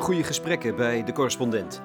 [0.00, 1.82] Goede gesprekken bij de correspondent.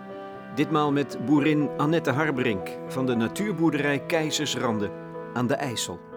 [0.55, 4.91] Ditmaal met boerin Annette Harberink van de natuurboerderij Keizersrande
[5.34, 5.99] aan de IJssel.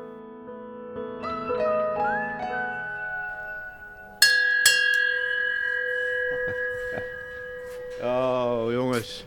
[8.02, 9.24] Oh, jongens.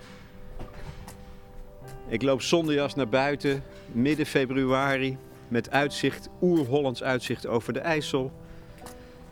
[2.07, 5.17] Ik loop zonder jas naar buiten, midden februari,
[5.47, 8.31] met uitzicht, oer-Hollands uitzicht over de IJssel.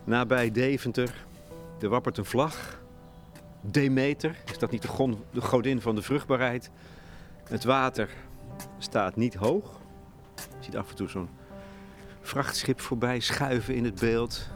[0.04, 1.26] Nabij Deventer.
[1.80, 2.79] Er wappert een vlag.
[3.60, 6.70] Demeter, is dat niet de, de godin van de vruchtbaarheid?
[7.48, 8.10] Het water
[8.78, 9.80] staat niet hoog.
[10.36, 11.28] Je ziet af en toe zo'n
[12.20, 14.48] vrachtschip voorbij schuiven in het beeld.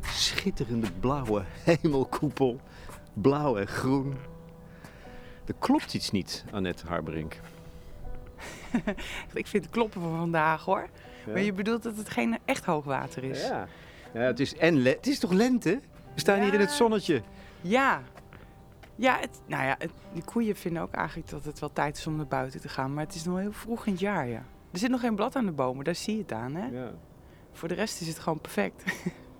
[0.00, 2.60] Schitterende blauwe hemelkoepel.
[3.12, 4.16] Blauw en groen.
[5.46, 7.40] Er klopt iets niet, Annette Harberink.
[9.32, 10.88] Ik vind het kloppen van vandaag hoor.
[11.26, 13.46] Maar je bedoelt dat het geen echt hoogwater is?
[13.46, 13.68] Ja.
[14.14, 15.80] ja het, is en het is toch lente?
[16.14, 17.22] We staan hier in het zonnetje.
[17.64, 18.02] Ja.
[18.96, 22.06] Ja, het, nou ja, het, de koeien vinden ook eigenlijk dat het wel tijd is
[22.06, 22.94] om naar buiten te gaan.
[22.94, 24.44] Maar het is nog heel vroeg in het jaar, ja.
[24.70, 26.66] Er zit nog geen blad aan de bomen, daar zie je het aan, hè?
[26.66, 26.92] Ja.
[27.52, 28.84] Voor de rest is het gewoon perfect.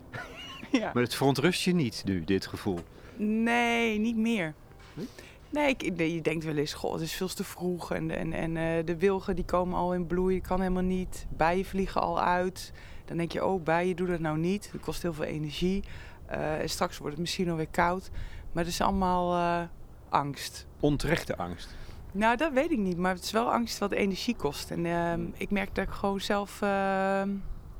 [0.81, 0.91] ja.
[0.95, 2.79] Maar het verontrust je niet nu, dit gevoel.
[3.17, 4.55] Nee, niet meer.
[4.95, 5.09] Nee?
[5.51, 7.93] Nee, ik, nee, je denkt wel eens, goh, het is veel te vroeg.
[7.93, 11.27] En, en, en eh, de wilgen die komen al in bloei, kan helemaal niet.
[11.37, 12.73] Bijen vliegen al uit.
[13.05, 14.69] Dan denk je, oh, bijen, doe dat nou niet.
[14.73, 15.83] Dat kost heel veel energie.
[16.27, 18.11] Eh, en straks wordt het misschien alweer koud.
[18.53, 19.69] Maar het is allemaal eh,
[20.09, 20.67] angst.
[20.81, 21.77] Onterechte angst.
[22.13, 22.97] Nou, dat weet ik niet.
[22.97, 24.71] Maar het is wel angst wat energie kost.
[24.71, 27.29] En ehm, ik merk dat ik gewoon zelf ehm,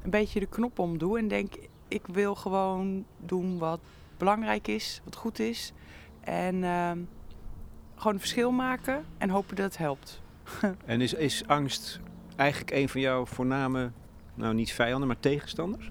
[0.03, 1.19] een beetje de knop omdoe.
[1.19, 1.55] En denk,
[1.89, 3.81] ik wil gewoon doen wat
[4.17, 5.73] belangrijk is, wat goed is.
[6.21, 6.99] En ehm,
[7.95, 10.23] gewoon een verschil maken en hopen dat het helpt.
[10.85, 12.01] En is, is angst
[12.37, 13.91] eigenlijk een van jouw voorname,
[14.35, 15.91] nou niet vijanden, maar tegenstanders?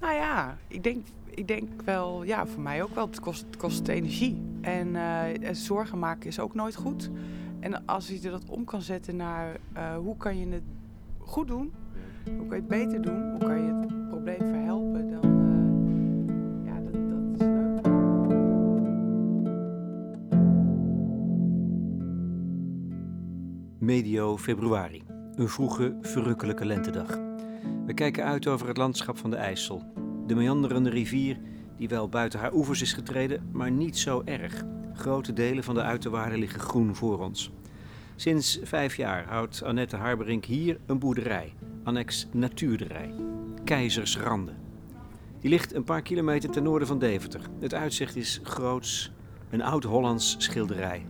[0.00, 3.06] Nou ja, ik denk, ik denk wel, ja, voor mij ook wel.
[3.06, 4.42] Het kost, het kost energie.
[4.60, 7.10] En eh, zorgen maken is ook nooit goed.
[7.60, 10.62] En als je dat om kan zetten naar eh, hoe kan je het
[11.18, 11.72] goed doen,
[12.24, 15.22] hoe kan je het beter doen, hoe kan je het probleem verhelpen, dan
[16.64, 17.86] eh, ja, dat, dat is leuk.
[23.78, 25.02] Medio februari.
[25.34, 27.27] Een vroege, verrukkelijke lentedag.
[27.88, 29.82] We kijken uit over het landschap van de IJssel.
[30.26, 31.38] De meanderende rivier
[31.76, 34.64] die wel buiten haar oevers is getreden, maar niet zo erg.
[34.94, 37.50] Grote delen van de uiterwaarden liggen groen voor ons.
[38.16, 41.54] Sinds vijf jaar houdt Annette Harberink hier een boerderij,
[41.84, 43.14] annex Natuurderij,
[43.64, 44.52] Keizersrande.
[45.40, 47.40] Die ligt een paar kilometer ten noorden van Deventer.
[47.60, 49.12] Het uitzicht is groots,
[49.50, 51.06] een oud-Hollands schilderij.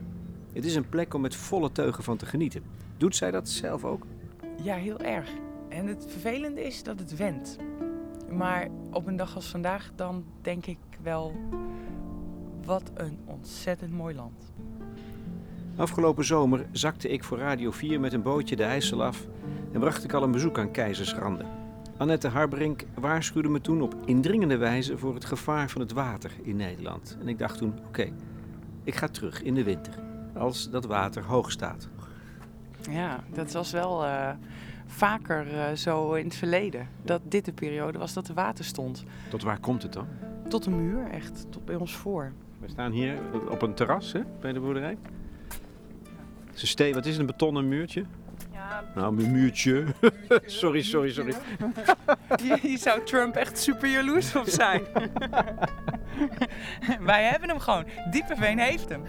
[0.52, 2.62] Het is een plek om met volle teugen van te genieten.
[2.96, 4.06] Doet zij dat zelf ook?
[4.62, 5.28] Ja, heel erg.
[5.68, 7.56] En het vervelende is dat het wendt.
[8.30, 11.32] Maar op een dag als vandaag, dan denk ik wel,
[12.64, 14.52] wat een ontzettend mooi land.
[15.76, 19.26] Afgelopen zomer zakte ik voor Radio 4 met een bootje de IJssel af
[19.72, 21.44] en bracht ik al een bezoek aan Keizersrande.
[21.96, 26.56] Annette Harberink waarschuwde me toen op indringende wijze voor het gevaar van het water in
[26.56, 27.16] Nederland.
[27.20, 28.12] En ik dacht toen, oké,
[28.84, 29.94] ik ga terug in de winter,
[30.34, 31.88] als dat water hoog staat.
[32.90, 34.30] Ja, dat was wel eh,
[34.88, 36.88] vaker eh, zo in het verleden.
[37.02, 39.04] Dat dit de periode was dat er water stond.
[39.30, 40.06] Tot waar komt het dan?
[40.48, 41.46] Tot de muur, echt.
[41.50, 42.32] Tot bij ons voor.
[42.58, 43.18] We staan hier
[43.50, 44.96] op een terras hè, bij de boerderij.
[46.52, 48.04] Een steen, wat is het, een betonnen muurtje?
[48.94, 49.84] Nou, een muurtje.
[50.46, 51.34] sorry, sorry, sorry.
[52.62, 54.82] hier zou Trump echt super jaloers op zijn.
[57.00, 57.84] Wij hebben hem gewoon.
[58.10, 59.02] Diepenveen heeft hem.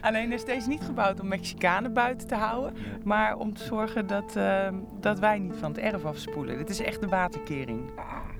[0.00, 2.74] Alleen is deze niet gebouwd om Mexicanen buiten te houden.
[3.04, 4.68] Maar om te zorgen dat, eh,
[5.00, 6.56] dat wij niet van het erf afspoelen.
[6.58, 7.90] Dit is echt een waterkering.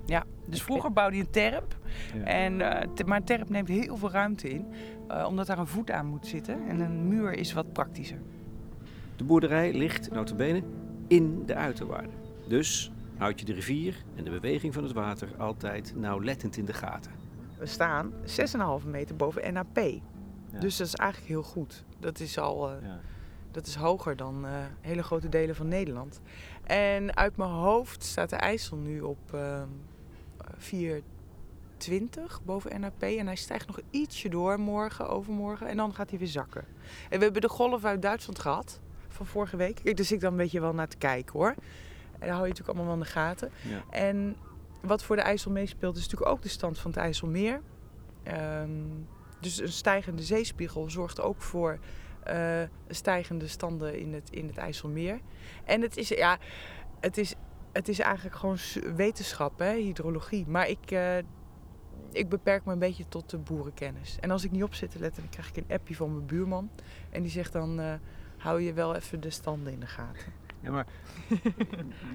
[0.05, 1.77] Ja, dus vroeger bouwde je een terp.
[2.15, 2.23] Ja.
[2.25, 4.67] En, eh, te- maar een terp neemt heel veel ruimte in.
[5.09, 6.69] eh, omdat daar een voet aan moet zitten.
[6.69, 8.19] En een muur is wat praktischer.
[9.17, 10.63] De boerderij ligt, notabene,
[11.07, 12.15] in de uiterwaarden.
[12.49, 16.73] Dus houd je de rivier en de beweging van het water altijd nauwlettend in de
[16.73, 17.11] gaten.
[17.59, 18.13] We staan
[18.83, 19.81] 6,5 meter boven NAP.
[20.61, 21.85] Dus dat is eigenlijk heel goed.
[21.99, 22.77] Dat is al eh,
[23.51, 26.21] dat is hoger dan eh, hele grote delen van Nederland.
[26.63, 29.69] En uit mijn hoofd staat de IJssel nu op ehm
[30.57, 33.03] 420 boven NAP.
[33.03, 35.67] En hij stijgt nog ietsje door morgen, overmorgen.
[35.67, 36.65] En dan gaat hij weer zakken.
[37.11, 38.81] En we hebben de golf uit Duitsland gehad
[39.17, 39.97] van vorige week.
[39.97, 41.55] Dus ik dan een beetje wel naar te kijken hoor.
[42.13, 43.51] En daar hou je natuurlijk allemaal wel in de gaten.
[43.63, 43.85] Ja.
[43.91, 44.37] En
[44.81, 47.61] wat voor de IJssel meespeelt is natuurlijk ook de stand van het IJsselmeer.
[48.23, 48.71] Ehm,
[49.41, 51.79] dus een stijgende zeespiegel zorgt ook voor
[52.23, 55.21] eh, stijgende standen in het, in het IJsselmeer.
[55.65, 56.39] En het is, ja,
[57.01, 57.35] het is,
[57.73, 58.59] het is eigenlijk gewoon
[58.97, 60.47] wetenschap, hè, hydrologie.
[60.47, 61.17] Maar ik, eh,
[62.13, 64.17] ik beperk me een beetje tot de boerenkennis.
[64.21, 66.27] En als ik niet op zit te letten, dan krijg ik een appje van mijn
[66.27, 66.71] buurman.
[67.11, 67.93] En die zegt dan, eh,
[68.47, 70.33] hou je wel even de standen in de gaten.
[70.61, 70.87] Ja, maar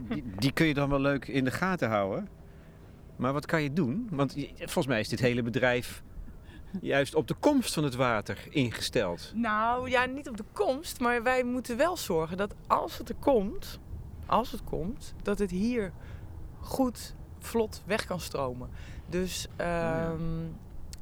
[0.10, 2.28] die, die kun je dan wel leuk in de gaten houden.
[3.16, 4.08] Maar wat kan je doen?
[4.12, 6.04] Want volgens mij is dit hele bedrijf
[6.82, 9.32] juist op de komst van het water ingesteld.
[9.36, 13.16] Nou ja, niet op de komst, maar wij moeten wel zorgen dat als het er
[13.16, 13.80] komt,
[14.26, 15.92] als het komt, dat het hier
[16.60, 18.70] goed, vlot weg kan stromen.
[19.10, 20.22] Dus ehm,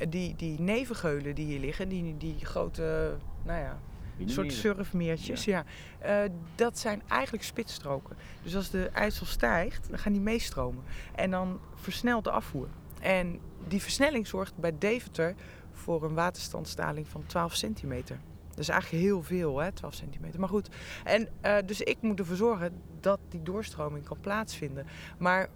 [0.10, 3.80] die, die nevengeulen die hier liggen, die, die grote, nou ja,
[4.20, 5.64] een soort surfmeertjes, ja.
[6.00, 6.18] Eh,
[6.56, 8.18] dat zijn eigenlijk spitsstroken.
[8.44, 10.84] Dus als de IJssel stijgt, dan gaan die meestromen.
[11.16, 12.68] En dan versnelt de afvoer.
[13.02, 15.36] En die versnelling zorgt bij Deventer
[15.72, 18.20] voor een waterstandsdaling van 12 centimeter.
[18.50, 20.40] Dat is eigenlijk heel veel, hè, 12 centimeter.
[20.40, 20.70] Maar goed,
[21.04, 24.86] en, eh, dus ik moet ervoor zorgen dat die doorstroming kan plaatsvinden.
[25.18, 25.50] Maar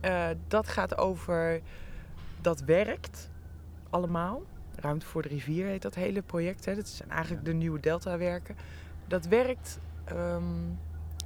[0.00, 1.60] eh, dat gaat over,
[2.40, 3.30] dat werkt
[3.90, 4.42] allemaal.
[4.76, 6.64] Ruimte voor de rivier heet dat hele project.
[6.64, 6.74] Hè.
[6.74, 8.56] Dat zijn eigenlijk de nieuwe deltawerken.
[9.06, 10.42] Dat werkt ehm,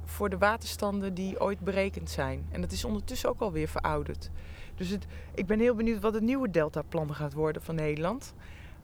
[0.05, 2.45] voor de waterstanden die ooit berekend zijn.
[2.51, 4.29] En dat is ondertussen ook alweer verouderd.
[4.75, 8.33] Dus het, ik ben heel benieuwd wat het nieuwe deltaplan gaat worden van Nederland.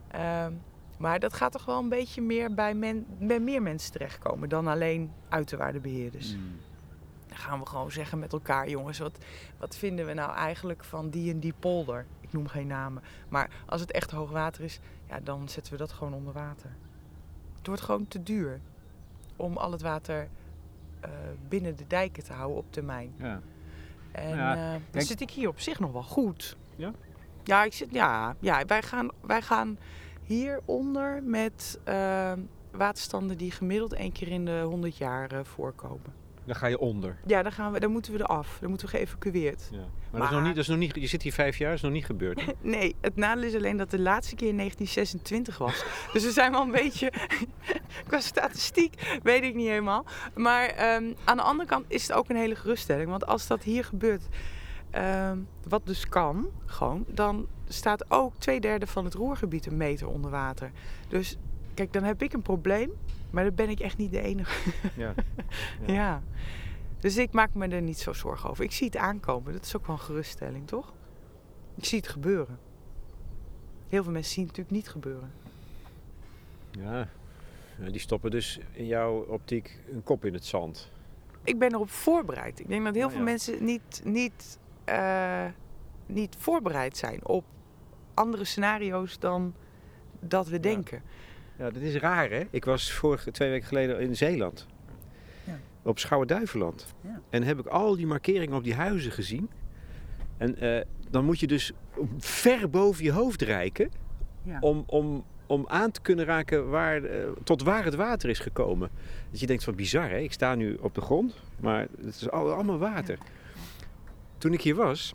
[0.07, 0.53] Ehm,
[0.97, 4.67] maar dat gaat toch wel een beetje meer bij, men, bij meer mensen terechtkomen dan
[4.67, 6.33] alleen uiterwaardebeheerders.
[6.33, 6.59] Hmm.
[7.27, 9.17] Dan gaan we gewoon zeggen met elkaar, jongens, wat,
[9.57, 12.05] wat vinden we nou eigenlijk van die en die polder?
[12.25, 13.03] Ik noem geen namen.
[13.29, 14.79] Maar als het echt hoog water is,
[15.09, 16.69] ja, dan zetten we dat gewoon onder water.
[17.57, 18.59] Het wordt gewoon te duur
[19.35, 20.27] om al het water
[20.99, 21.09] eh,
[21.47, 23.13] binnen de dijken te houden op termijn.
[23.17, 23.41] Ja.
[24.11, 26.57] En Ja, eh, dan zit ik hier op zich nog wel goed.
[26.75, 26.91] Ja?
[27.43, 29.77] Ja, ik zit, ja, ja wij, gaan, wij gaan
[30.23, 32.33] hieronder met eh,
[32.71, 36.24] waterstanden die gemiddeld één keer in de 100 jaar voorkomen.
[36.45, 37.17] Dan ga je onder.
[37.25, 38.57] Ja, dan, gaan we, dan moeten we eraf.
[38.59, 39.69] Dan moeten we geëvacueerd.
[39.71, 39.77] Ja.
[40.11, 41.77] Maar, Dat, is nog niet, dat is nog niet, je zit hier vijf jaar, dat
[41.77, 42.45] is nog niet gebeurd.
[42.45, 42.51] hè?
[42.75, 45.85] Nee, het nadeel is alleen dat de laatste keer in 1926 was.
[46.13, 47.11] dus we zijn wel een beetje...
[48.07, 50.05] qua statistiek weet ik niet helemaal.
[50.35, 53.09] Maar ehm, aan de andere kant is het ook een hele geruststelling.
[53.09, 54.27] Want als dat hier gebeurt,
[54.91, 55.37] ehm,
[55.67, 57.05] wat dus kan, gewoon...
[57.07, 60.71] dan staat ook twee derde van het roergebied een meter onder water.
[61.07, 61.37] Dus
[61.73, 62.91] kijk, dan heb ik een probleem.
[63.35, 64.71] Maar dan ben ik echt niet de enige.
[65.03, 65.13] Ja.
[65.85, 66.23] Ja.
[66.99, 68.63] Dus ik maak me er niet zo zorgen over.
[68.63, 69.53] Ik zie het aankomen.
[69.53, 70.93] Dat is ook wel een geruststelling, toch?
[71.75, 72.59] Ik zie het gebeuren.
[73.89, 75.31] Heel veel mensen zien het natuurlijk niet gebeuren.
[76.71, 77.07] Ja.
[77.91, 80.91] Die stoppen dus in jouw optiek een kop in het zand.
[81.43, 82.59] Ik ben erop voorbereid.
[82.59, 83.25] Ik denk dat heel Oh, veel ja.
[83.25, 85.45] mensen niet, niet, eh,
[86.05, 87.43] niet voorbereid zijn op
[88.13, 89.53] andere scenario's dan
[90.19, 91.01] dat we denken.
[91.57, 92.43] Ja, dat is raar hè.
[92.49, 94.65] Ik was vorige twee weken geleden in Zeeland.
[95.43, 95.59] Ja.
[95.81, 96.93] Op Schouwen-Duiveland.
[97.01, 97.21] Ja.
[97.29, 99.49] En heb ik al die markeringen op die huizen gezien.
[100.37, 101.71] En eh, dan moet je dus
[102.17, 103.91] ver boven je hoofd reiken
[104.43, 104.57] Ja.
[104.59, 108.89] om, om, om aan te kunnen raken waar, eh, tot waar het water is gekomen.
[109.31, 110.17] Dus je denkt van bizar hè.
[110.17, 113.17] Ik sta nu op de grond, maar het is al- allemaal water.
[114.37, 115.13] Toen ik hier was,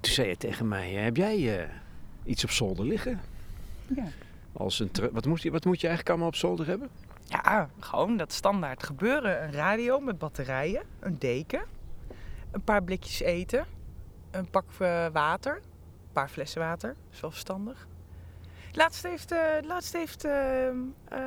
[0.00, 1.68] toen zei je tegen mij, heb jij eh,
[2.24, 3.20] iets op zolder liggen?
[3.96, 4.04] Ja.
[4.56, 6.88] Als een wat, moet je, wat moet je eigenlijk allemaal op zolder hebben?
[7.24, 9.42] Ja, gewoon dat standaard gebeuren.
[9.44, 11.62] Een radio met batterijen, een deken,
[12.50, 13.64] een paar blikjes eten,
[14.30, 17.86] een pak eh, water, een paar flessen water, dat is wel verstandig.
[18.72, 20.74] Laatst, heeft, eh, laatst heeft, eh, eh,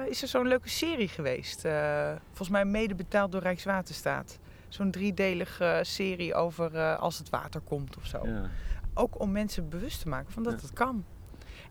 [0.06, 4.40] is er zo'n leuke serie geweest, eh, volgens mij mede betaald door Rijkswaterstaat.
[4.68, 8.28] Zo'n driedelige serie over eh, als het water komt of zo.
[8.28, 8.50] Ja.
[8.94, 10.60] Ook om mensen bewust te maken van dat Ja.
[10.62, 11.06] het kan.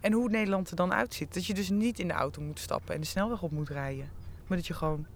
[0.01, 1.35] En hoe Nederland er dan uitziet.
[1.35, 4.11] Dat je dus niet in de auto moet stappen en de snelweg op moet rijden.
[4.47, 5.07] Maar dat je gewoon...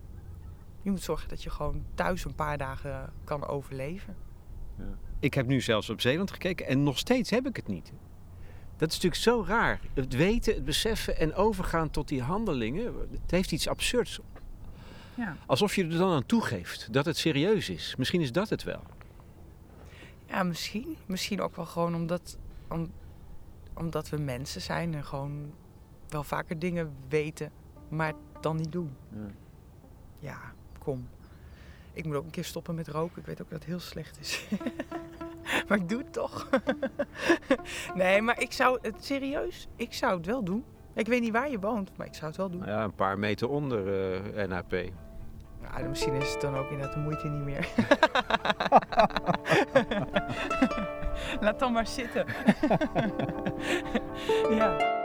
[0.82, 4.16] Je moet zorgen dat je gewoon thuis een paar dagen kan overleven.
[5.18, 7.92] Ik heb nu zelfs op Zeeland gekeken en nog steeds heb ik het niet.
[8.76, 9.80] Dat is natuurlijk zo raar.
[9.94, 12.94] Het weten, het beseffen en overgaan tot die handelingen.
[13.10, 14.20] Het heeft iets absurds.
[15.14, 15.36] Ja.
[15.46, 17.94] Alsof je er dan aan toegeeft dat het serieus is.
[17.98, 18.82] Misschien is dat het wel.
[20.26, 20.96] Ja, misschien.
[21.06, 22.90] Misschien ook wel gewoon omdat, om-
[23.74, 25.52] omdat we mensen zijn en gewoon
[26.08, 27.52] wel vaker dingen weten,
[27.88, 28.96] maar dan niet doen.
[29.08, 29.30] Ja.
[30.18, 30.38] Ja,
[30.78, 31.08] kom.
[31.92, 33.18] Ik moet ook een keer stoppen met roken.
[33.20, 34.46] Ik weet ook dat het heel slecht is.
[35.68, 36.48] maar ik doe het toch.
[37.94, 40.64] nee, maar ik zou het serieus, ik zou het wel doen.
[40.94, 42.60] Ik weet niet waar je woont, maar ik zou het wel doen.
[42.60, 44.72] Nou ja, een paar meter onder eh, NAP.
[45.62, 47.68] Ja, misschien is het dan ook inderdaad de moeite niet meer.
[51.40, 52.24] Laat dan maar zitten.
[54.58, 54.98] ja.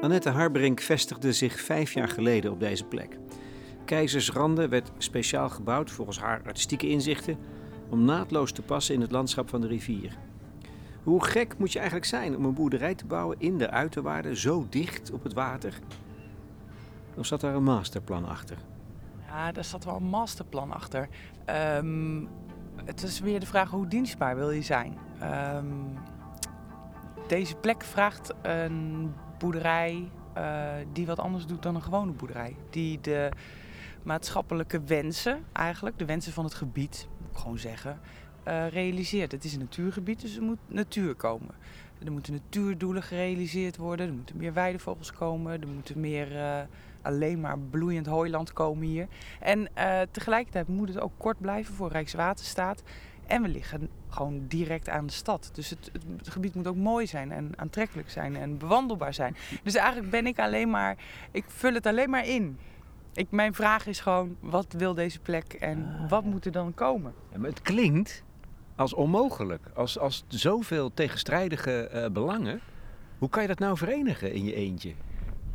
[0.00, 3.18] Annette Harbrink vestigde zich vijf jaar geleden op deze plek.
[3.88, 7.38] Keizersrande werd speciaal gebouwd volgens haar artistieke inzichten
[7.88, 10.16] om naadloos te passen in het landschap van de rivier.
[11.02, 14.66] Hoe gek moet je eigenlijk zijn om een boerderij te bouwen in de uiterwaarden zo
[14.68, 15.78] dicht op het water?
[17.16, 18.56] Of zat daar een masterplan achter?
[19.26, 21.08] Ja, daar zat wel een masterplan achter.
[21.44, 22.24] Ehm,
[22.84, 24.98] het is weer de vraag hoe dienstbaar wil je zijn.
[25.20, 25.66] Ehm,
[27.28, 32.56] deze plek vraagt een boerderij uh, die wat anders doet dan een gewone boerderij.
[32.70, 33.30] Die de
[34.08, 38.00] maatschappelijke wensen, eigenlijk, de wensen van het gebied, moet ik gewoon zeggen,
[38.48, 39.32] uh, realiseert.
[39.32, 41.54] Het is een natuurgebied, dus er moet natuur komen.
[42.04, 46.60] Er moeten natuurdoelen gerealiseerd worden, er moeten meer weidevogels komen, er moeten meer uh,
[47.02, 49.06] alleen maar bloeiend hooiland komen hier.
[49.40, 52.82] En uh, tegelijkertijd moet het ook kort blijven voor Rijkswaterstaat.
[53.26, 55.50] En we liggen gewoon direct aan de stad.
[55.52, 59.36] Dus het, het, gebied moet ook mooi zijn en aantrekkelijk zijn en bewandelbaar zijn.
[59.62, 60.96] Dus eigenlijk ben ik alleen maar,
[61.30, 62.58] ik vul het alleen maar in.
[63.18, 66.74] Ik, mijn vraag is gewoon, wat wil deze plek en ah, wat moet er dan
[66.74, 67.14] komen?
[67.32, 68.22] Ja, maar het klinkt
[68.76, 69.70] als onmogelijk.
[69.74, 72.60] Als, als zoveel tegenstrijdige uh, belangen.
[73.18, 74.94] Hoe kan je dat nou verenigen in je eentje?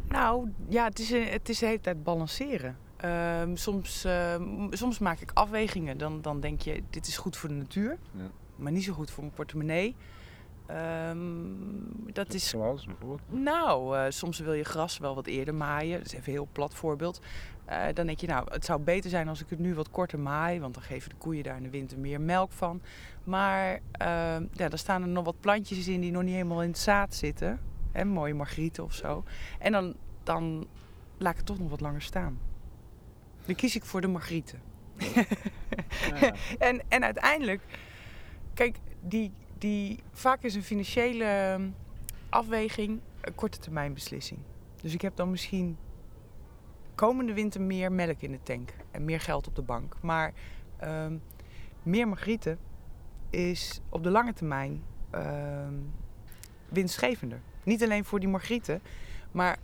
[0.07, 2.77] Nou, ja, het is, het is de hele tijd balanceren.
[3.41, 4.35] Um, soms, uh,
[4.69, 5.97] soms maak ik afwegingen.
[5.97, 7.97] Dan, dan denk je, dit is goed voor de natuur.
[8.11, 8.29] Ja.
[8.55, 9.95] Maar niet zo goed voor mijn portemonnee.
[11.09, 12.49] Um, dat is.
[12.49, 13.21] Zoals bijvoorbeeld?
[13.29, 15.97] Nou, uh, soms wil je gras wel wat eerder maaien.
[15.97, 17.21] Dat is even een heel plat voorbeeld.
[17.73, 20.19] Uh, dan denk je, nou, het zou beter zijn als ik het nu wat korter
[20.19, 20.59] maai.
[20.59, 22.81] Want dan geven de koeien daar in de winter meer melk van.
[23.23, 23.79] Maar uh,
[24.51, 27.15] ja, er staan er nog wat plantjes in die nog niet helemaal in het zaad
[27.15, 27.59] zitten.
[27.91, 29.23] Hè, mooie margrieten of zo.
[29.59, 30.67] En dan, dan
[31.17, 32.39] laat ik het toch nog wat langer staan.
[33.45, 34.61] Dan kies ik voor de margrieten.
[34.97, 35.25] Ja.
[36.67, 37.61] en, en uiteindelijk,
[38.53, 41.69] kijk, die, die, vaak is een financiële ehm,
[42.29, 44.39] afweging een korte termijn beslissing.
[44.81, 45.77] Dus ik heb dan misschien
[46.95, 49.95] komende winter meer melk in de tank en meer geld op de bank.
[50.01, 50.33] Maar
[50.83, 51.21] um,
[51.83, 52.59] meer margrieten
[53.29, 54.83] is op de lange termijn
[55.15, 55.93] um,
[56.69, 57.41] winstgevender.
[57.63, 58.81] Niet alleen voor die margrieten,
[59.31, 59.57] maar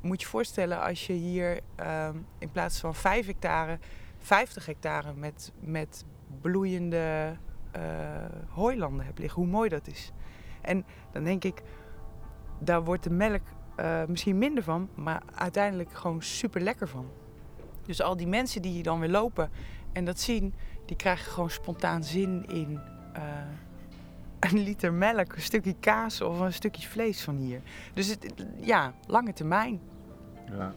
[0.00, 3.78] moet je voorstellen als je hier um, in plaats van 5 hectare,
[4.18, 6.04] 50 hectare met, met
[6.40, 7.36] bloeiende
[7.76, 7.82] uh,
[8.48, 9.42] hooilanden hebt liggen.
[9.42, 10.12] Hoe mooi dat is.
[10.60, 11.62] En dan denk ik,
[12.58, 13.42] daar wordt de melk
[13.80, 17.06] uh, misschien minder van, maar uiteindelijk gewoon super lekker van.
[17.82, 19.50] Dus al die mensen die hier dan weer lopen
[19.92, 20.54] en dat zien,
[20.84, 22.80] die krijgen gewoon spontaan zin in
[23.16, 23.22] uh,
[24.40, 27.60] een liter melk, een stukje kaas of een stukje vlees van hier.
[27.94, 29.80] Dus het, ja, lange termijn.
[30.50, 30.74] Ja.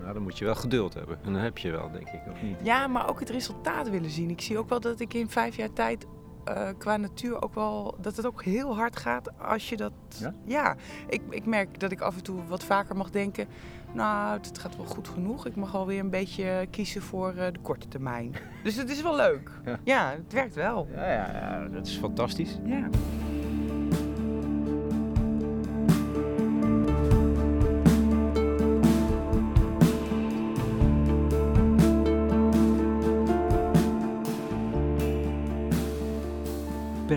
[0.00, 1.18] Nou, dan moet je wel geduld hebben.
[1.22, 2.56] En dan heb je wel, denk ik, of niet?
[2.62, 4.30] Ja, maar ook het resultaat willen zien.
[4.30, 6.06] Ik zie ook wel dat ik in vijf jaar tijd
[6.48, 9.92] uh, qua natuur ook wel dat het ook heel hard gaat als je dat.
[10.18, 10.76] Ja, ja
[11.08, 13.46] ik, ik merk dat ik af en toe wat vaker mag denken.
[13.92, 15.46] Nou, het gaat wel goed genoeg.
[15.46, 18.34] Ik mag alweer een beetje kiezen voor uh, de korte termijn.
[18.64, 19.50] dus het is wel leuk.
[19.64, 20.88] Ja, ja het werkt wel.
[20.94, 22.58] Ja, ja, ja, dat is fantastisch.
[22.64, 22.88] Ja.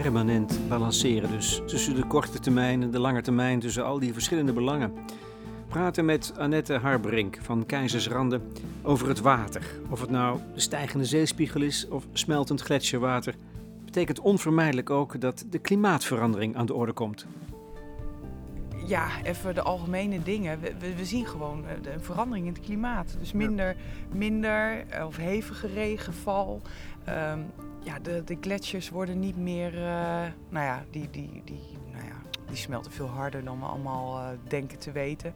[0.04, 1.62] Permanent balanceren dus.
[1.66, 4.94] Tussen de korte termijn en de lange termijn, tussen al die verschillende belangen.
[5.68, 8.42] Praten met Annette Harbrink van Keizersrande
[8.82, 9.62] over het water.
[9.90, 13.36] Of het nou de stijgende zeespiegel is of smeltend gletsjerwater,
[13.86, 17.26] betekent onvermijdelijk ook dat de klimaatverandering aan de orde komt.
[18.86, 20.60] Ja, even de algemene dingen.
[20.60, 23.16] We, we, zien gewoon een eh, verandering in het klimaat.
[23.20, 23.76] Dus minder,
[24.12, 26.62] minder eh, of hevige regenval.
[27.10, 27.46] Um,
[27.84, 29.82] ja, de, de gletsjers worden niet meer, uh,
[30.50, 34.38] nou ja, die, die, die, nou ja, die smelten veel harder dan we allemaal uh,
[34.48, 35.34] denken te weten.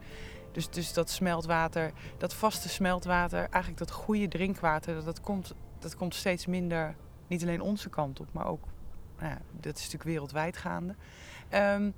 [0.52, 6.16] Dus, dus dat smeltwater, dat vaste smeltwater, eigenlijk dat goede drinkwater, dat komt, dat komt
[6.16, 6.96] steeds minder,
[7.28, 8.64] niet alleen onze kant op, maar ook,
[9.20, 10.96] nou ja, dat is natuurlijk wereldwijd gaande.
[11.54, 11.94] Um,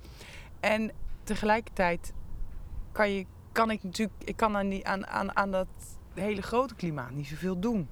[0.60, 0.92] en
[1.24, 2.14] tegelijkertijd
[2.92, 5.68] kan, je, kan ik natuurlijk, ik kan aan, die, aan, aan, aan dat
[6.14, 7.88] hele grote klimaat niet zoveel doen.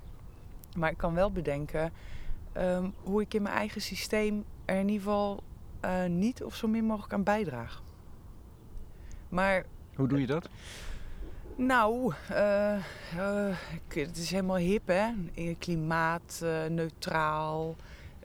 [0.77, 1.93] Maar ik kan wel bedenken,
[2.57, 5.43] um, hoe ik in mijn eigen systeem er in ieder geval
[5.85, 7.83] uh, niet of zo min mogelijk aan bijdraag.
[9.29, 9.65] Maar.
[9.95, 10.49] Hoe doe je dat?
[11.55, 12.75] Nou, uh,
[13.17, 13.55] uh,
[13.87, 15.09] het is helemaal hip, hè?
[15.57, 17.75] Klimaatneutraal,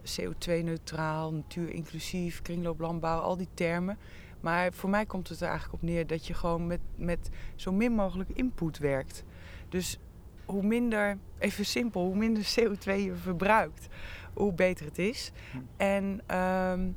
[0.01, 3.97] CO2-neutraal, natuurinclusief, kringlooplandbouw, al die termen.
[4.41, 7.71] Maar voor mij komt het er eigenlijk op neer dat je gewoon met, met zo
[7.71, 9.23] min mogelijk input werkt.
[9.69, 9.99] Dus
[10.45, 13.87] hoe minder, even simpel, hoe minder CO2 je verbruikt,
[14.33, 15.31] hoe beter het is.
[15.51, 15.57] Hm.
[15.77, 16.95] En um,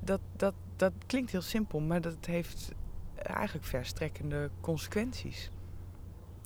[0.00, 2.72] dat, dat, dat klinkt heel simpel, maar dat heeft
[3.16, 5.50] eigenlijk verstrekkende consequenties.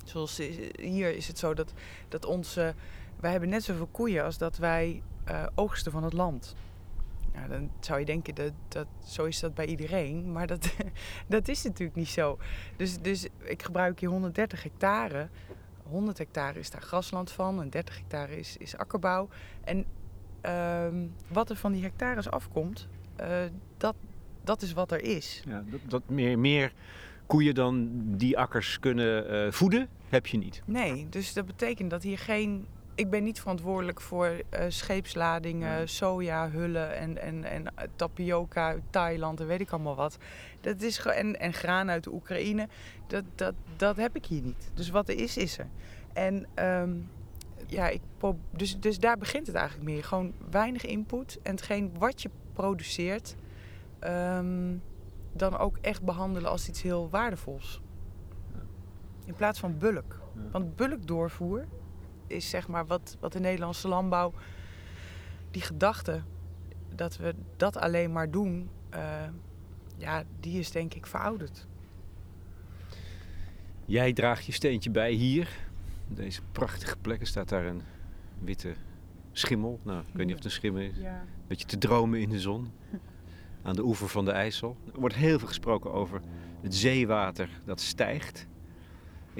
[0.03, 0.37] Zoals
[0.75, 1.73] hier is het zo dat,
[2.07, 2.75] dat onze.
[3.19, 6.55] Wij hebben net zoveel koeien als dat wij uh, oogsten van het land.
[7.33, 10.73] Nou, dan zou je denken dat, dat zo is dat bij iedereen, maar dat,
[11.27, 12.37] dat is natuurlijk niet zo.
[12.77, 15.29] Dus, dus ik gebruik hier 130 hectare.
[15.89, 19.29] 100 hectare is daar grasland van en 30 hectare is, is akkerbouw.
[19.63, 19.85] En
[20.45, 20.87] uh,
[21.27, 22.87] wat er van die hectares afkomt,
[23.21, 23.27] uh,
[23.77, 23.95] dat,
[24.43, 25.43] dat is wat er is.
[25.47, 26.73] Ja, dat, dat meer, meer
[27.25, 30.61] koeien dan die akkers kunnen uh, voeden, heb je niet.
[30.65, 32.67] Nee, dus dat betekent dat hier geen
[32.99, 39.39] ik ben niet verantwoordelijk voor uh, scheepsladingen, soja, hullen en, en, en tapioca uit Thailand
[39.39, 40.17] en weet ik allemaal wat.
[40.61, 42.67] Dat is en, en graan uit de Oekraïne.
[43.07, 44.71] Dat, dat, dat heb ik hier niet.
[44.73, 45.67] Dus wat er is, is er.
[46.13, 47.09] En um,
[47.67, 48.01] ja, ik,
[48.51, 50.03] dus, dus daar begint het eigenlijk meer.
[50.03, 53.35] Gewoon weinig input en hetgeen wat je produceert,
[54.03, 54.81] um,
[55.33, 57.81] dan ook echt behandelen als iets heel waardevols.
[59.25, 60.19] In plaats van bulk.
[60.51, 61.65] Want bulk doorvoer
[62.29, 64.33] is zeg maar wat, wat de Nederlandse landbouw,
[65.51, 66.21] die gedachte
[66.95, 69.27] dat we dat alleen maar doen, uh,
[69.97, 71.67] ja, die is denk ik verouderd.
[73.85, 75.49] Jij draagt je steentje bij hier.
[76.07, 77.21] Deze prachtige plek.
[77.21, 77.81] Er staat daar een
[78.39, 78.73] witte
[79.31, 79.79] schimmel.
[79.83, 80.97] Nou, ik weet niet of het een schimmel is.
[80.97, 81.25] Ja.
[81.47, 82.71] Beetje te dromen in de zon.
[83.61, 84.77] Aan de oever van de IJssel.
[84.93, 86.21] Er wordt heel veel gesproken over
[86.61, 88.47] het zeewater dat stijgt.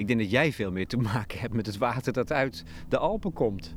[0.00, 2.98] Ik denk dat jij veel meer te maken hebt met het water dat uit de
[2.98, 3.74] Alpen komt.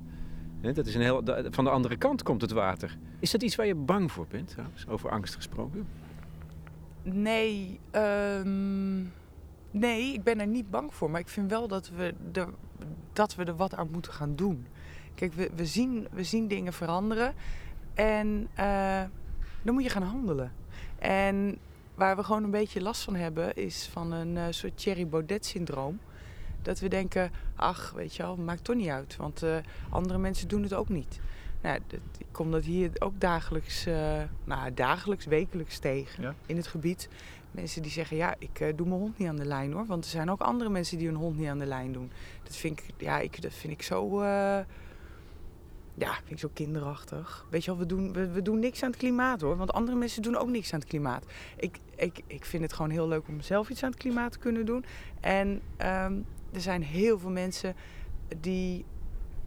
[0.61, 2.97] Dat is een heel, van de andere kant komt het water.
[3.19, 5.87] Is dat iets waar je bang voor bent, trouwens, over angst gesproken?
[7.01, 9.11] Nee, um,
[9.71, 11.09] nee, ik ben er niet bang voor.
[11.09, 12.47] Maar ik vind wel dat we er,
[13.13, 14.65] dat we er wat aan moeten gaan doen.
[15.15, 17.33] Kijk, we, we, zien, we zien dingen veranderen.
[17.93, 19.01] En uh,
[19.61, 20.51] dan moet je gaan handelen.
[20.99, 21.57] En
[21.95, 25.99] waar we gewoon een beetje last van hebben, is van een uh, soort Thierry Baudet-syndroom.
[26.63, 29.15] Dat we denken, ach, weet je wel, maakt toch niet uit.
[29.15, 29.55] Want uh,
[29.89, 31.19] andere mensen doen het ook niet.
[31.61, 36.35] Nou, dat, ik kom dat hier ook dagelijks, uh, nou, dagelijks, wekelijks tegen ja?
[36.45, 37.09] in het gebied.
[37.51, 39.85] Mensen die zeggen, ja, ik uh, doe mijn hond niet aan de lijn hoor.
[39.85, 42.11] Want er zijn ook andere mensen die hun hond niet aan de lijn doen.
[42.43, 44.23] Dat vind ik, ja, ik, dat vind ik zo...
[45.95, 47.45] Ja, vind ik zo kinderachtig.
[47.49, 49.57] Weet je wel, we doen, we, we, doen niks aan het klimaat hoor.
[49.57, 51.25] Want andere mensen doen ook niks aan het klimaat.
[51.57, 54.37] Ik, ik, ik vind het gewoon heel leuk om zelf iets aan het klimaat te
[54.37, 54.85] kunnen doen.
[55.19, 57.75] En um, er zijn heel veel mensen
[58.39, 58.85] die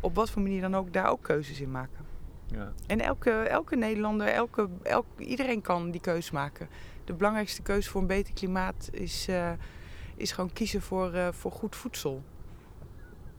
[0.01, 2.05] op wat voor manier dan ook daar ook keuzes in maken.
[2.47, 2.73] Ja.
[2.87, 6.69] En elke, elke Nederlander, elke, elke, iedereen kan die keuze maken.
[7.05, 9.51] De belangrijkste keuze voor een beter klimaat is, uh,
[10.16, 12.23] is gewoon kiezen voor, uh, voor goed voedsel.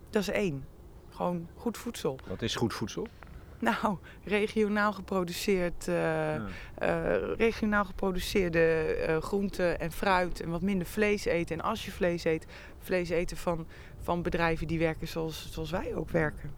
[0.10, 0.66] Dat is één.
[1.10, 2.20] Gewoon goed voedsel.
[2.28, 3.08] Wat is goed voedsel?
[3.82, 6.48] Nou, regionaal geproduceerd, uh, ja.
[6.82, 11.58] uh, regionaal geproduceerde uh, groenten en fruit en wat minder vlees eten.
[11.58, 12.46] En als je vlees eet,
[12.80, 13.68] vlees eten van,
[14.02, 16.52] van bedrijven die werken zoals, zoals wij ook werken.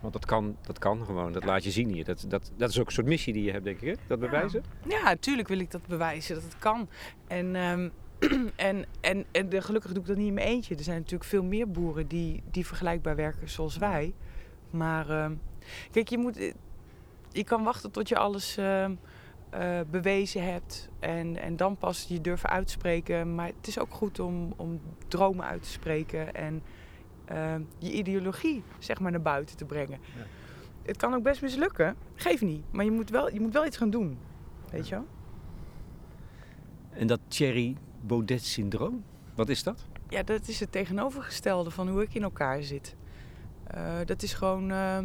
[0.00, 2.04] Want dat kan, dat kan gewoon, dat laat je zien hier.
[2.04, 3.94] Dat, dat, dat is ook een soort missie die je hebt, denk ik, hè?
[4.06, 4.64] dat bewijzen?
[4.88, 6.88] Ja, natuurlijk wil ik dat bewijzen, dat het kan.
[7.26, 7.92] En, um,
[8.56, 10.74] en, en, en de, gelukkig doe ik dat niet in mijn eentje.
[10.74, 14.14] Er zijn natuurlijk veel meer boeren die, die vergelijkbaar werken zoals wij.
[14.70, 15.30] Maar...
[15.90, 16.52] Kijk, je, moet,
[17.30, 22.20] je kan wachten tot je alles uh, uh, bewezen hebt en, en dan pas je
[22.20, 23.34] durven uitspreken.
[23.34, 26.62] Maar het is ook goed om, om dromen uit te spreken en
[27.32, 29.98] uh, je ideologie zeg maar, naar buiten te brengen.
[30.16, 30.26] Ja.
[30.82, 32.62] Het kan ook best mislukken, geef niet.
[32.70, 34.18] Maar je moet wel, je moet wel iets gaan doen,
[34.70, 35.06] weet je wel?
[36.90, 39.86] En dat Thierry Baudet-syndroom, wat is dat?
[40.08, 42.96] Ja, dat is het tegenovergestelde van hoe ik in elkaar zit.
[43.74, 44.98] Uh, dat is gewoon uh,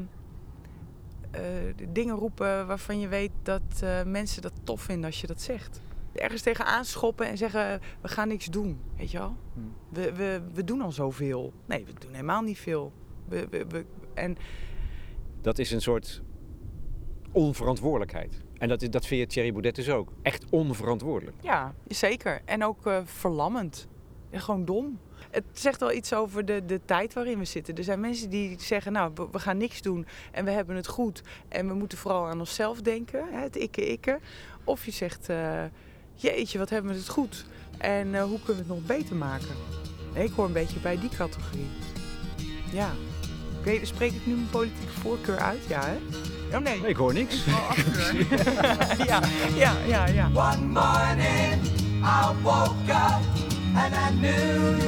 [1.89, 5.81] dingen roepen waarvan je weet dat uh, mensen dat tof vinden als je dat zegt.
[6.13, 9.35] Ergens tegen aanschoppen en zeggen, we gaan niks doen, weet je wel?
[9.53, 9.73] Hmm.
[9.89, 11.53] We, we, we doen al zoveel.
[11.65, 12.93] Nee, we doen helemaal niet veel.
[13.27, 14.37] We, we, we, en...
[15.41, 16.21] Dat is een soort
[17.31, 18.41] onverantwoordelijkheid.
[18.57, 20.11] En dat, dat vind je Thierry Baudet dus ook.
[20.21, 21.37] Echt onverantwoordelijk.
[21.41, 22.41] Ja, zeker.
[22.45, 23.87] En ook uh, verlammend.
[24.29, 24.99] En gewoon dom.
[25.31, 27.75] Het zegt wel iets over de, de tijd waarin we zitten.
[27.75, 31.21] Er zijn mensen die zeggen, nou, we gaan niks doen en we hebben het goed.
[31.47, 34.19] En we moeten vooral aan onszelf denken, hè, het ikke-ikke.
[34.63, 35.63] Of je zegt, uh,
[36.15, 37.45] jeetje, wat hebben we het goed.
[37.77, 39.55] En uh, hoe kunnen we het nog beter maken?
[40.13, 41.67] ik hoor een beetje bij die categorie.
[42.71, 42.89] Ja.
[43.63, 45.65] Weet, spreek ik nu mijn politieke voorkeur uit?
[45.67, 45.97] Ja, hè?
[46.57, 46.79] Oh, nee.
[46.79, 46.89] nee.
[46.89, 47.45] Ik hoor niks.
[49.07, 49.21] ja,
[49.55, 50.29] ja, ja, ja.
[50.33, 51.63] One morning
[52.03, 54.79] I woke up and I knew.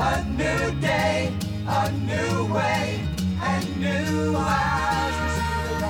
[0.00, 1.32] A new day,
[1.66, 3.00] a new way,
[3.40, 5.80] and new eyes to see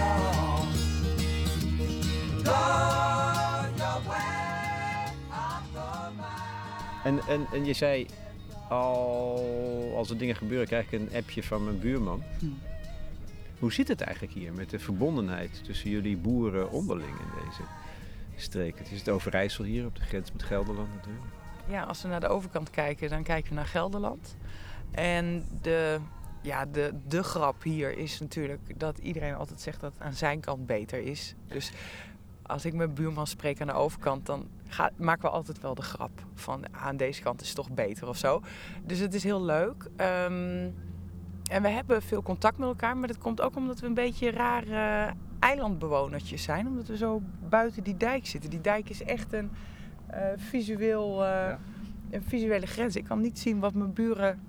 [3.78, 4.42] your way,
[7.04, 8.06] En, en, en je zei
[8.68, 12.22] al, als er dingen gebeuren, krijg ik een appje van mijn buurman.
[12.38, 12.46] Hm.
[13.58, 17.62] Hoe zit het eigenlijk hier met de verbondenheid tussen jullie boeren onderling in deze?
[18.36, 18.78] Streek?
[18.78, 21.24] Het is het Overijssel hier op de grens met Gelderland natuurlijk.
[21.66, 24.36] Ja, als we naar de overkant kijken, dan kijken we naar Gelderland.
[24.90, 25.98] En de,
[26.40, 30.40] ja, de, de grap hier is natuurlijk dat iedereen altijd zegt dat het aan zijn
[30.40, 31.34] kant beter is.
[31.46, 31.72] Dus
[32.42, 34.48] als ik mijn buurman spreek aan de overkant, dan
[34.96, 38.08] maken we altijd wel de grap van "Ah, aan deze kant is het toch beter
[38.08, 38.42] of zo.
[38.84, 39.90] Dus het is heel leuk.
[39.96, 40.70] Ehm,
[41.50, 44.30] en we hebben veel contact met elkaar, maar dat komt ook omdat we een beetje
[44.30, 46.66] rare eilandbewonertjes zijn.
[46.66, 48.50] Omdat we zo buiten die dijk zitten.
[48.50, 49.50] Die dijk is echt een
[50.06, 51.54] eh, visueel, eh,
[52.10, 52.96] een visuele grens.
[52.96, 54.40] Ik kan niet zien wat mijn buren,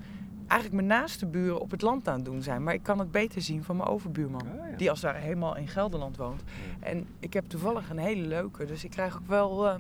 [0.48, 2.64] eigenlijk mijn naaste buren op het land aan het doen zijn.
[2.64, 4.42] Maar ik kan het beter zien van mijn overbuurman.
[4.42, 4.78] Ah, ja.
[4.78, 6.44] Die als daar helemaal in Gelderland woont.
[6.80, 8.66] En ik heb toevallig een hele leuke.
[8.66, 9.76] Dus ik krijg ook wel, eh,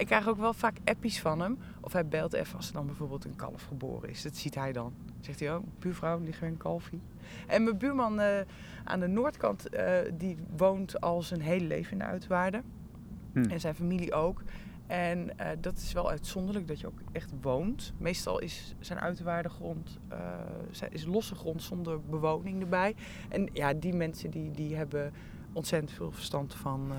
[0.00, 1.58] ik krijg ook wel vaak appies van hem.
[1.80, 4.22] Of hij belt even als er dan bijvoorbeeld een kalf geboren is.
[4.22, 4.92] Dat ziet hij dan.
[5.20, 7.00] Zegt hij, oh, buurvrouw, ligt weer een kalfie.
[7.46, 8.40] En mijn buurman eh,
[8.84, 12.64] aan de noordkant, eh, die woont al zijn hele leven in de Uitwaarden.
[13.32, 13.42] Hm.
[13.42, 14.42] En zijn familie ook.
[14.86, 17.92] En eh, dat is wel uitzonderlijk dat je ook echt woont.
[17.98, 19.98] Meestal is zijn uitwaardegrond
[20.90, 22.94] is losse grond zonder bewoning erbij.
[23.28, 25.12] En ja, die mensen die, die hebben
[25.52, 26.92] ontzettend veel verstand van,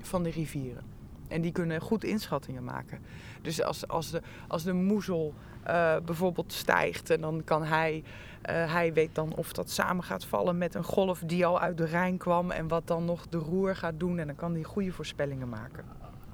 [0.00, 0.95] van de rivieren.
[1.28, 2.98] En die kunnen goed inschattingen maken.
[3.42, 8.04] Dus als, als, de, als de moezel eh, bijvoorbeeld stijgt en dan kan hij,
[8.42, 11.78] eh, hij weet dan of dat samen gaat vallen met een golf die al uit
[11.78, 14.18] de Rijn kwam en wat dan nog de roer gaat doen.
[14.18, 15.84] En dan kan hij goede voorspellingen maken.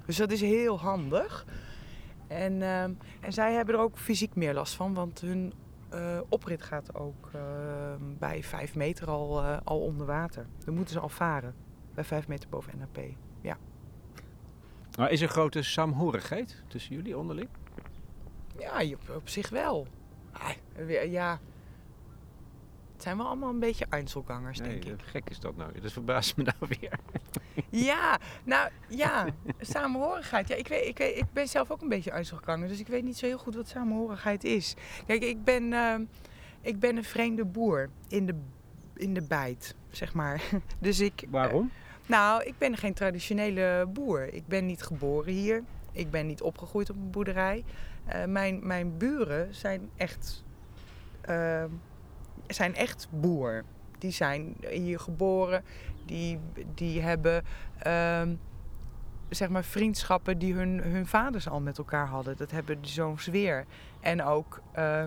[0.05, 1.45] Dus dat is heel handig.
[2.27, 5.53] En, ehm, en zij hebben er ook fysiek meer last van, want hun
[5.89, 7.31] eh, oprit gaat ook
[8.19, 10.45] bij 5 meter al, eh, al onder water.
[10.65, 11.55] Dan moeten ze al varen,
[11.93, 12.99] bij 5 meter boven NAP.
[14.97, 17.49] Maar is er grote saamhorigheid tussen jullie onderling?
[18.59, 19.87] Ja, je- op zich wel.
[20.31, 20.49] Ah,
[21.11, 21.39] ja,
[22.93, 24.91] het zijn wel allemaal een beetje Einzelgangers, denk ik.
[24.91, 25.79] eh, gek is dat nou.
[25.81, 26.99] Dat verbaast me nou weer.
[27.69, 29.25] Ja, nou ja,
[29.59, 30.47] samenhorigheid.
[30.47, 33.03] Ja, ik, weet, ik, weet, ik ben zelf ook een beetje Einzelganger, dus ik weet
[33.03, 34.75] niet zo heel goed wat samenhorigheid is.
[35.05, 36.03] Kijk, ik ben, ehm,
[36.61, 38.35] ik ben een vreemde boer in de,
[38.95, 40.41] in de bijt, zeg maar.
[40.79, 41.71] Dus ik, Waarom?
[42.05, 44.33] Nou, ik ben geen traditionele boer.
[44.33, 45.63] Ik ben niet geboren hier.
[45.91, 47.63] Ik ben niet opgegroeid op een boerderij.
[48.05, 50.43] Eh, mijn, mijn buren zijn echt,
[51.21, 51.63] eh,
[52.47, 53.63] zijn echt boer.
[53.97, 55.63] Die zijn hier geboren.
[56.05, 56.39] Die,
[56.73, 57.43] die hebben
[57.79, 58.35] ehm,
[59.29, 62.37] zeg maar vriendschappen die hun, hun vaders al met elkaar hadden.
[62.37, 63.65] Dat hebben de zoons weer.
[64.01, 65.03] En ook eh,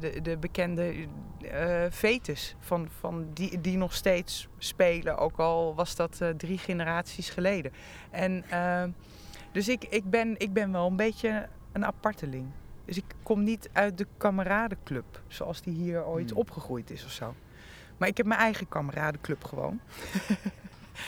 [0.00, 0.94] de, de bekende
[1.42, 5.18] eh vetes van, van die, die nog steeds spelen.
[5.18, 7.72] Ook al was dat eh, drie generaties geleden.
[8.10, 8.84] En, eh,
[9.52, 12.46] dus ik, ik, ben, ik ben wel een beetje een aparteling.
[12.84, 16.38] Dus ik kom niet uit de kameradenclub, zoals die hier ooit Hmm.
[16.38, 17.34] opgegroeid is of zo.
[17.96, 19.80] Maar ik heb mijn eigen kameradenclub gewoon.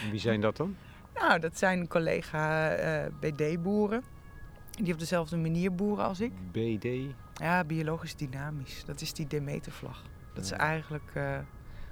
[0.05, 0.77] En Wie zijn dat dan?
[1.15, 4.03] Nou, dat zijn collega eh, BD-boeren.
[4.71, 6.33] Die op dezelfde manier boeren als ik.
[6.53, 6.87] BD.
[7.37, 8.85] Ja, biologisch dynamisch.
[8.85, 10.03] Dat is die Demetervlag.
[10.35, 11.39] Dat is eigenlijk eh,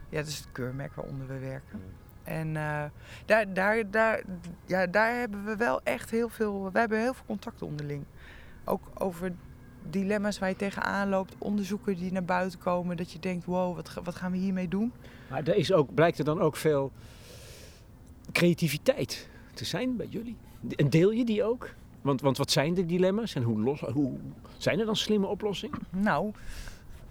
[0.09, 1.81] ja, dat is het keurmerk waaronder we werken.
[2.23, 2.85] En eh,
[3.27, 4.23] daar, daar, daar,
[4.67, 6.73] ja, daar hebben we wel echt heel veel.
[6.73, 8.05] We hebben heel veel contacten onderling.
[8.65, 9.33] Ook over
[9.91, 12.97] dilemma's waar je tegenaan loopt, onderzoeken die naar buiten komen.
[12.97, 14.93] Dat je denkt, wow, wat, wat gaan we hiermee doen?
[15.31, 16.93] Maar er is ook, blijkt er dan ook veel
[18.33, 20.37] creativiteit te zijn bij jullie?
[20.77, 21.75] En deel je die ook?
[22.05, 24.13] Want, want wat zijn de dilemma's en hoe, los, hoe
[24.57, 25.79] zijn er dan slimme oplossingen?
[25.91, 26.33] Nou,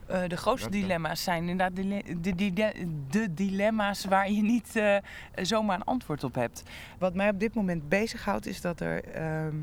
[0.06, 2.74] eh, de grootste dilemma's zijn inderdaad de, de, de,
[3.10, 4.98] de dilemma's waar je niet eh,
[5.42, 6.64] zomaar een antwoord op hebt.
[7.00, 9.56] Wat mij op dit moment bezighoudt is dat er ehm,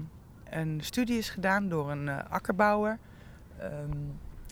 [0.50, 2.98] een studie is gedaan door een eh, akkerbouwer.
[3.58, 3.96] Ehm,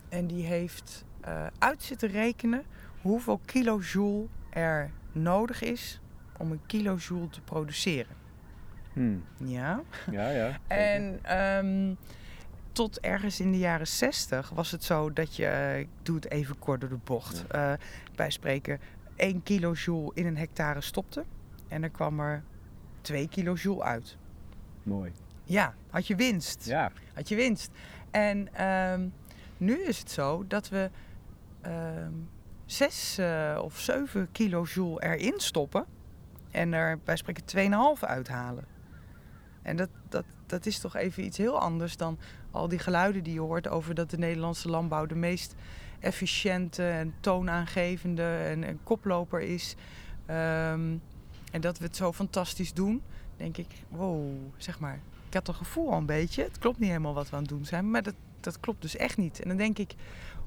[0.09, 2.63] en die heeft eh, uit zitten rekenen
[3.01, 5.99] hoeveel kilojoule er nodig is
[6.37, 8.18] om een kilojoule te produceren.
[9.37, 9.81] Ja.
[10.11, 10.59] Ja, ja.
[10.67, 11.93] En ehm,
[12.71, 16.31] tot ergens in de jaren 60 was het zo dat je, eh, ik doe het
[16.31, 17.73] even kort door de bocht, eh,
[18.15, 18.79] bij spreken
[19.15, 21.23] 1 kilojoule in een hectare stopte.
[21.67, 22.43] En dan kwam er
[23.01, 24.17] 2 kilojoule uit.
[24.83, 25.11] Mooi.
[25.43, 26.65] Ja, had je winst.
[26.65, 26.91] Ja.
[27.13, 27.71] Had je winst.
[28.11, 29.07] En ehm,
[29.57, 30.89] nu is het zo dat we
[31.61, 32.13] ehm
[32.65, 33.19] 6
[33.61, 35.85] of 7 kilojoule erin stoppen.
[36.51, 38.63] En er bij spreken 2,5 uithalen.
[39.61, 42.17] En dat, dat, dat is toch even iets heel anders dan
[42.51, 45.55] al die geluiden die je hoort over dat de Nederlandse landbouw de meest
[45.99, 49.75] efficiënte en toonaangevende en, en koploper is.
[50.25, 50.97] Ehm,
[51.51, 53.01] en dat we het zo fantastisch doen,
[53.37, 54.99] denk ik, wow, zeg maar.
[55.27, 56.43] ik had een gevoel al een beetje.
[56.43, 58.95] Het klopt niet helemaal wat we aan het doen zijn, maar dat, dat klopt dus
[58.95, 59.41] echt niet.
[59.41, 59.95] En dan denk ik,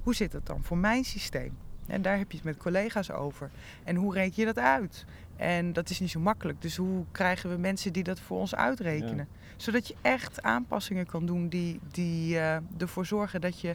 [0.02, 1.56] hoe zit het dan voor mijn systeem?
[1.92, 3.50] En daar heb je het met collega's over.
[3.84, 5.04] En hoe reken je dat uit?
[5.36, 6.62] En dat is niet zo makkelijk.
[6.62, 9.28] Dus hoe krijgen we mensen die dat voor ons uitrekenen?
[9.56, 13.74] Zodat je echt aanpassingen kan doen die, die uh, ervoor zorgen dat je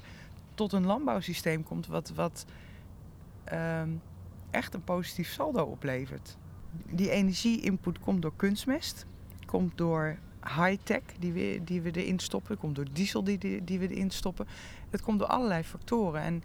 [0.54, 2.46] tot een landbouwsysteem komt wat, wat
[3.54, 3.82] uh,
[4.52, 6.38] echt een positief saldo oplevert.
[6.90, 9.06] Die energie-input komt door kunstmest,
[9.46, 13.80] komt door high-tech die we, die we erin stoppen, komt door diesel die, die, die
[13.80, 14.48] we erin stoppen.
[14.90, 16.22] Het komt door allerlei factoren.
[16.22, 16.44] En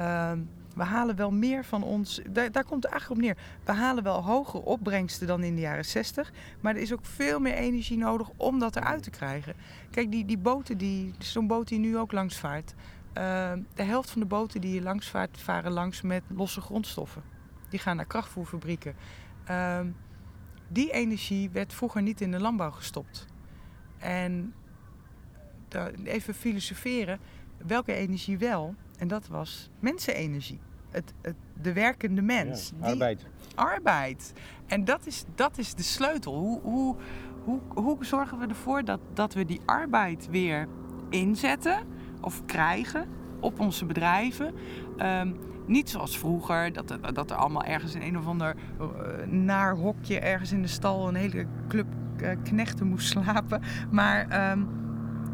[0.00, 0.32] uh,
[0.74, 3.36] we halen wel meer van ons, daar, daar, komt het eigenlijk op neer.
[3.64, 7.40] We halen wel hogere opbrengsten dan in de jaren 60, maar er is ook veel
[7.40, 9.54] meer energie nodig om dat eruit te krijgen.
[9.90, 12.74] Kijk, die, die boten, die, zo'n boot die nu ook langs vaart,
[13.14, 17.22] uh, de helft van de boten die hier langs vaart, varen langs met losse grondstoffen.
[17.68, 18.94] Die gaan naar krachtvoerfabrieken.
[19.50, 19.80] Uh,
[20.68, 23.26] die energie werd vroeger niet in de landbouw gestopt.
[23.98, 24.54] En
[26.04, 27.18] even filosoferen,
[27.66, 28.74] welke energie wel?
[29.04, 30.60] En dat was mensenenergie.
[30.90, 32.72] Het, het, de werkende mens.
[32.80, 33.26] Ja, arbeid.
[33.54, 34.32] Arbeid.
[34.66, 36.38] En dat is, dat is de sleutel.
[36.38, 36.96] Hoe, hoe,
[37.44, 40.68] hoe, hoe zorgen we ervoor dat, dat we die arbeid weer
[41.10, 41.86] inzetten
[42.20, 43.08] of krijgen
[43.40, 44.54] op onze bedrijven?
[44.98, 45.36] Um,
[45.66, 50.18] niet zoals vroeger, dat, dat er allemaal ergens in een of ander uh, naar hokje
[50.18, 51.86] ergens in de stal een hele club
[52.22, 53.62] uh, knechten moest slapen.
[53.90, 54.68] Maar um,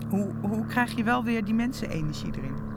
[0.08, 2.69] hoe, hoe krijg je wel weer die mensenenergie erin?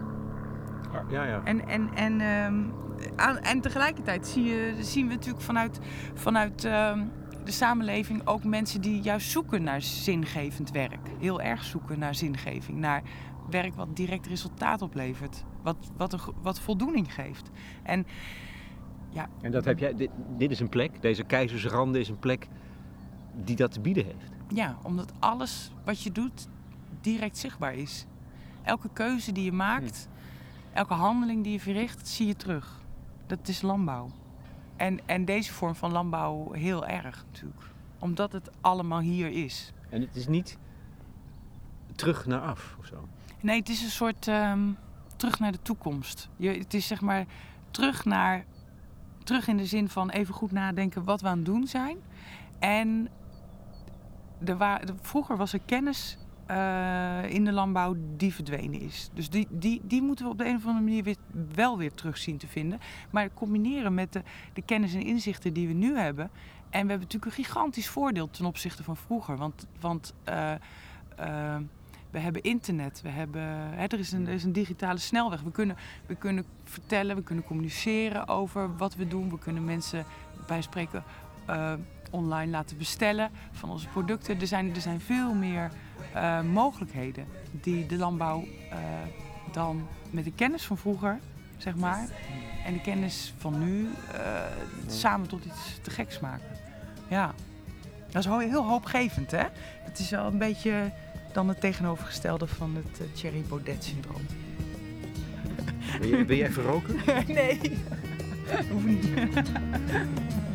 [1.10, 1.42] Ja, ja.
[1.44, 2.74] En, en, en, um,
[3.16, 5.80] aan, en tegelijkertijd zie je, zien we natuurlijk vanuit,
[6.14, 7.12] vanuit um,
[7.44, 11.10] de samenleving ook mensen die juist zoeken naar zingevend werk.
[11.20, 13.02] Heel erg zoeken naar zingeving, naar
[13.50, 15.44] werk wat direct resultaat oplevert.
[15.62, 17.50] Wat, wat, een, wat voldoening geeft.
[17.84, 18.06] En,
[19.10, 19.30] ja.
[19.42, 22.48] en dat heb jij, dit, dit is een plek, deze keizersranden is een plek
[23.36, 24.32] die dat te bieden heeft.
[24.48, 26.48] Ja, omdat alles wat je doet
[27.02, 28.06] direct zichtbaar is.
[28.64, 30.13] Elke keuze die je maakt, hm.
[30.74, 32.82] Elke handeling die je verricht, zie je terug.
[33.28, 34.10] Dat is landbouw.
[34.76, 37.62] En, en deze vorm van landbouw heel erg natuurlijk.
[38.00, 39.74] Omdat het allemaal hier is.
[39.90, 40.58] En het is niet
[41.96, 43.08] terug naar af of zo?
[43.40, 44.78] Nee, het is een soort um,
[45.16, 46.30] terug naar de toekomst.
[46.38, 47.26] Je, het is zeg maar
[47.72, 48.46] terug naar.
[49.24, 51.98] Terug in de zin van even goed nadenken wat we aan het doen zijn.
[52.60, 53.10] En
[54.40, 56.18] wa vroeger was er kennis
[56.52, 59.10] uh, in de landbouw die verdwenen is.
[59.14, 61.16] Dus die, die, die moeten we op de een of andere manier weer,
[61.54, 62.80] wel weer terug zien te vinden.
[63.10, 64.22] Maar combineren met de,
[64.54, 66.30] de kennis en inzichten die we nu hebben.
[66.70, 69.38] En we hebben natuurlijk een gigantisch voordeel ten opzichte van vroeger.
[69.38, 70.52] Want, want uh,
[71.20, 71.56] uh,
[72.12, 73.42] we hebben internet, we hebben,
[73.74, 75.42] hè, er, is een, er is een digitale snelweg.
[75.42, 75.76] We kunnen,
[76.06, 79.30] we kunnen vertellen, we kunnen communiceren over wat we doen.
[79.30, 80.06] We kunnen mensen
[80.48, 81.04] bij spreken
[82.14, 84.40] online laten bestellen van onze producten.
[84.40, 85.72] Er zijn, er zijn veel meer
[86.16, 88.78] uh, mogelijkheden die de landbouw uh,
[89.52, 91.20] dan met de kennis van vroeger,
[91.58, 92.08] zeg maar,
[92.66, 93.90] en de kennis van nu
[94.88, 96.48] samen tot iets te geks maken.
[97.08, 97.34] Ja,
[98.10, 99.44] dat is heel hoopgevend, hè?
[99.84, 100.92] Het is wel een beetje
[101.34, 104.22] dan het tegenovergestelde van het Thierry Baudet-syndroom.
[106.02, 106.96] Je, ben jij verroken?
[107.28, 107.60] nee,
[108.72, 109.08] hoef niet.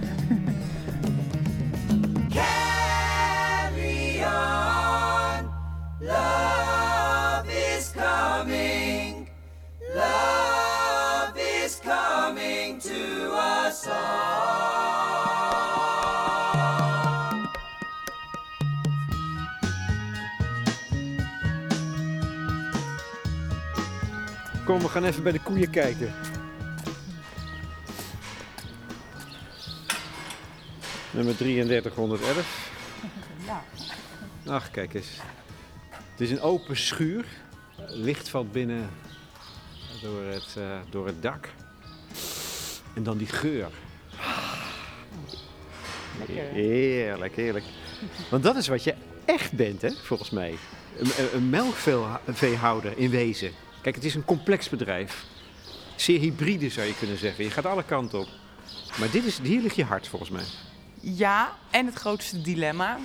[24.68, 26.14] Kom, we gaan even bij de koeien kijken.
[31.10, 32.70] Nummer 3311.
[33.46, 33.64] Ja.
[34.46, 35.08] Ach, kijk eens.
[35.90, 37.24] Het is een open schuur.
[37.86, 38.90] Licht valt binnen
[40.02, 41.48] door het, uh, door het dak.
[42.94, 43.68] En dan die geur.
[46.18, 46.44] Lekker.
[46.44, 47.64] Heerlijk, heerlijk.
[48.30, 50.54] Want dat is wat je echt bent, hè, volgens mij.
[50.98, 53.52] Een, een melkveehouder in wezen.
[53.88, 55.24] Kijk, het is een complex bedrijf.
[55.96, 57.44] Zeer hybride zou je kunnen zeggen.
[57.44, 58.28] Je gaat alle kanten op.
[58.98, 60.42] Maar dit is, hier ligt je hart volgens mij.
[61.00, 62.98] Ja, en het grootste dilemma.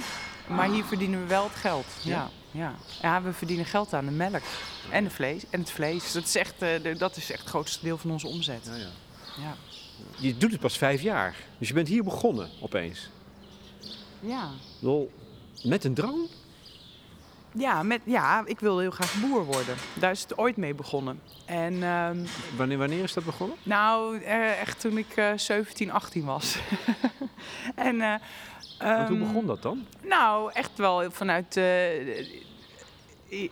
[0.48, 1.86] Maar hier verdienen we wel het geld.
[2.02, 2.30] Ja.
[2.52, 3.22] Ja, ja.
[3.22, 4.42] we verdienen geld aan de melk
[4.90, 6.12] en, de vlees, en het vlees.
[6.12, 8.66] Dat is, echt, uh, dat is echt het grootste deel van onze omzet.
[8.66, 8.92] Ja, ja.
[9.38, 9.56] ja.
[10.18, 11.36] Je doet het pas vijf jaar.
[11.58, 13.10] Dus je bent hier begonnen opeens.
[14.20, 14.50] Ja.
[14.80, 15.12] Lol,
[15.64, 16.28] met een droom?
[17.58, 19.76] Ja, met, ja, ik wilde heel graag boer worden.
[19.94, 21.22] Daar is het ooit mee begonnen.
[21.46, 22.26] En, um,
[22.58, 23.58] wanneer, wanneer is dat begonnen?
[23.64, 26.58] Nou, echt toen ik uh, 17, 18 was.
[27.76, 28.20] en, hoe
[28.78, 29.86] ehm, begon dat dan?
[30.02, 31.54] Nou, echt wel vanuit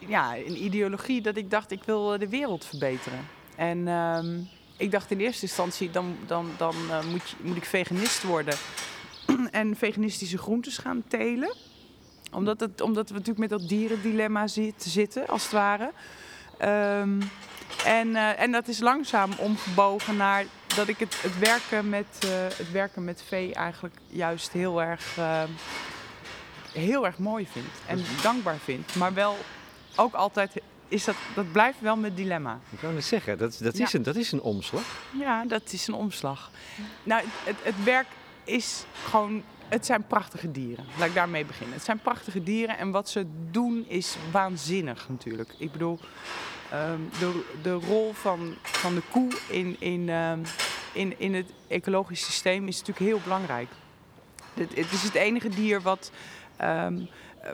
[0.07, 3.27] ja, een ideologie dat ik dacht, ik wil de wereld verbeteren.
[3.55, 6.75] En um, ik dacht in eerste instantie, dan, dan, dan
[7.11, 8.55] moet, je, moet ik veganist worden
[9.51, 11.53] en veganistische groentes gaan telen.
[12.31, 15.91] Omdat, het, omdat we natuurlijk met dat dierendilemma zit, zitten, als het ware.
[16.99, 17.19] Um,
[17.85, 22.31] en, uh, en dat is langzaam omgebogen naar dat ik het, het, werken, met, uh,
[22.31, 25.43] het werken met vee eigenlijk juist heel erg, uh,
[26.73, 27.67] heel erg mooi vind.
[27.85, 28.95] En dankbaar vind.
[28.95, 29.37] Maar wel
[29.95, 32.59] ook altijd is dat, dat blijft wel mijn dilemma.
[32.69, 34.83] Ik kan het zeggen, dat, dat, is een, dat is een omslag.
[35.19, 36.51] Ja, dat is een omslag.
[37.03, 38.07] Nou, het, het werk
[38.43, 40.85] is gewoon het zijn prachtige dieren.
[40.97, 41.75] Laat ik daarmee beginnen.
[41.75, 45.53] Het zijn prachtige dieren en wat ze doen is waanzinnig natuurlijk.
[45.57, 45.99] Ik bedoel,
[46.73, 50.41] um, de, de rol van, van de koe in, in, um,
[50.93, 53.69] in, in het ecologisch systeem is natuurlijk heel belangrijk.
[54.53, 56.11] Het, het is het enige dier wat
[56.61, 57.49] um, uh,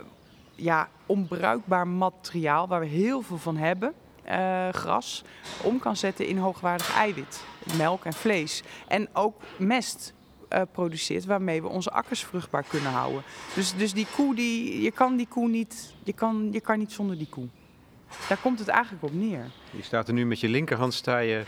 [0.56, 3.94] ja, onbruikbaar materiaal, waar we heel veel van hebben,
[4.30, 5.24] uh, gras,
[5.62, 7.44] om kan zetten in hoogwaardig eiwit,
[7.78, 8.64] melk en vlees.
[8.88, 10.14] En ook mest
[10.54, 13.24] uh, produceert waarmee we onze akkers vruchtbaar kunnen houden.
[13.56, 16.92] Dus, dus die koe, die, je kan die koe niet, je kan, je kan niet
[16.92, 17.48] zonder die koe.
[18.28, 19.46] Daar komt het eigenlijk op neer.
[19.72, 21.44] Je staat er nu met je linkerhand sta je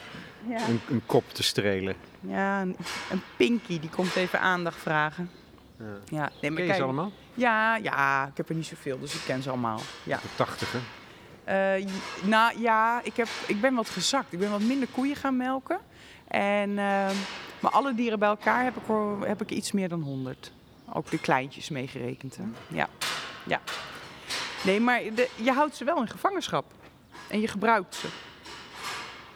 [0.47, 0.67] ja.
[0.67, 1.95] een, een, kop te strelen.
[2.19, 2.75] Ja, een,
[3.11, 5.29] een pinky die komt even aandacht vragen.
[5.77, 5.85] Ja.
[6.05, 7.11] Ja, nee, maar ken je ze allemaal?
[7.33, 9.79] Ja, ja, ik heb er niet zoveel, dus ik ken ze allemaal.
[10.03, 10.17] Ja.
[10.17, 10.81] De tachtigen?
[11.47, 11.85] Uh,
[12.23, 14.33] nou ja, ik, heb, ik ben wat gezakt.
[14.33, 15.79] Ik ben wat minder koeien gaan melken.
[16.27, 17.09] En, uh,
[17.59, 18.83] maar alle dieren bij elkaar heb ik,
[19.27, 20.51] heb ik iets meer dan 100.
[20.93, 22.37] Ook de kleintjes meegerekend.
[22.37, 22.43] Hè?
[22.67, 22.89] Ja.
[23.45, 23.61] ja.
[24.65, 26.65] Nee, maar de, je houdt ze wel in gevangenschap.
[27.27, 28.07] En je gebruikt ze.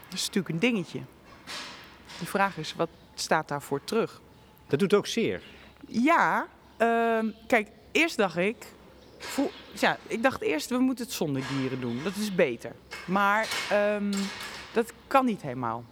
[0.10, 1.02] Dat is natuurlijk een dingetje.
[2.20, 4.22] De vraag is, wat staat daarvoor terug?
[4.68, 5.42] Dat doet ook zeer.
[5.88, 8.66] Ja, uh, kijk, eerst dacht ik...
[9.18, 12.04] Voel, ja, ik dacht eerst, we moeten het zonder dieren doen.
[12.04, 12.72] Dat is beter.
[13.06, 13.48] Maar
[13.96, 14.12] um,
[14.74, 15.84] dat kan niet helemaal.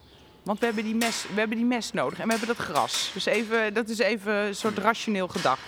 [0.44, 3.12] Want we hebben, die mes, we hebben die mes nodig en we hebben dat gras.
[3.14, 5.62] Dus even, dat is even een soort rationeel gedacht.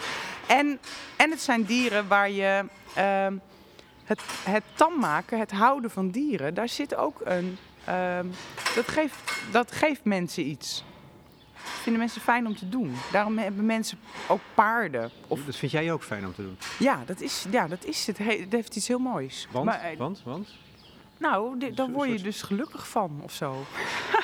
[0.48, 0.80] En,
[1.16, 2.66] en het zijn dieren waar je...
[2.98, 3.28] Uh,
[4.04, 7.58] het, het tam maken, het houden van dieren, daar zit ook een...
[7.90, 8.20] Uh,
[8.76, 9.16] dat, geeft,
[9.52, 10.84] dat geeft mensen iets.
[11.54, 12.96] Dat vinden mensen fijn om te doen.
[13.12, 15.12] Daarom hebben mensen ook paarden.
[15.28, 15.46] Of...
[15.46, 16.58] Dat vind jij ook fijn om te doen?
[16.80, 18.18] Ja, dat is, ja, dat is het.
[18.18, 19.48] Het heeft iets heel moois.
[19.52, 19.66] Want?
[19.66, 20.22] Maar, want?
[20.26, 20.50] Want?
[21.18, 23.56] Nou, daar word je dus gelukkig van of zo.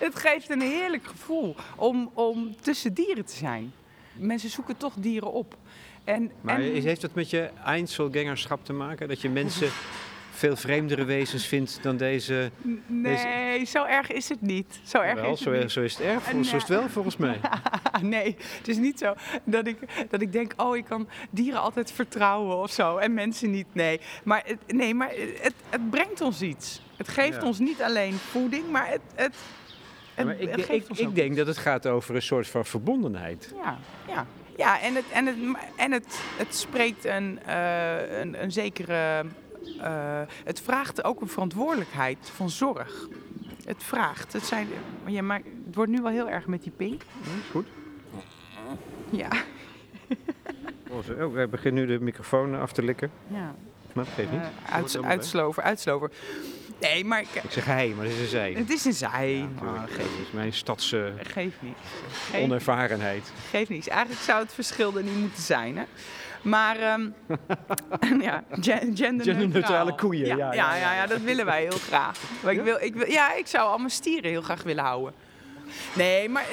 [0.06, 3.72] het geeft een heerlijk gevoel om, om tussen dieren te zijn.
[4.12, 5.56] Mensen zoeken toch dieren op.
[6.04, 6.82] En, maar en...
[6.82, 9.08] heeft dat met je Einzelgangerschap te maken?
[9.08, 9.68] Dat je mensen
[10.30, 12.50] veel vreemdere wezens vindt dan deze...
[12.86, 13.70] Nee, deze...
[13.70, 14.80] zo erg is het niet.
[14.82, 15.72] Zo erg wel, is zo, het niet.
[15.72, 17.40] zo is het erg, zo is het wel volgens mij.
[18.02, 19.78] nee, het is niet zo dat ik,
[20.10, 22.96] dat ik denk, oh, ik kan dieren altijd vertrouwen of zo.
[22.96, 24.00] En mensen niet, nee.
[24.24, 25.10] Maar het, nee, maar
[25.40, 26.82] het, het brengt ons iets.
[26.96, 27.46] Het geeft ja.
[27.46, 29.00] ons niet alleen voeding, maar het...
[29.14, 29.34] het
[30.16, 33.54] ja, ik, ik, ik denk dat het gaat over een soort van verbondenheid.
[33.62, 34.26] Ja, ja.
[34.56, 35.36] Ja, en het, en het,
[35.76, 39.24] en het, het spreekt een, uh, een, een zekere.
[39.76, 43.08] Uh, het vraagt ook een verantwoordelijkheid van zorg.
[43.64, 44.32] Het vraagt.
[44.32, 44.68] Het, zijn,
[45.06, 47.02] ja, maar het wordt nu wel heel erg met die pink.
[47.02, 47.66] Ja, is goed.
[49.10, 49.28] Ja.
[50.90, 53.10] Oh, wij beginnen nu de microfoon af te likken.
[53.26, 53.54] Ja.
[53.92, 54.40] Maar dat geeft niet.
[54.40, 56.10] Uh, uits, uitslover, uitslover.
[56.80, 57.20] Nee, maar...
[57.20, 58.52] Ik, ik zeg hij, maar het is een zij.
[58.52, 59.34] Het is een zij.
[59.34, 61.76] Ja, oh, geef Dat is mijn stadse Geeft niet.
[62.30, 63.32] Geef onervarenheid.
[63.50, 63.88] Geeft niet.
[63.88, 65.84] Eigenlijk zou het verschil er niet moeten zijn, hè.
[66.42, 67.14] Maar um,
[68.20, 70.26] ja, gen genderneutrale koeien.
[70.26, 72.18] Ja ja, ja, ja, ja, dat willen wij heel graag.
[72.42, 75.14] Maar ik wil, ik wil, ja, ik zou al mijn stieren heel graag willen houden.
[75.92, 76.44] Nee, maar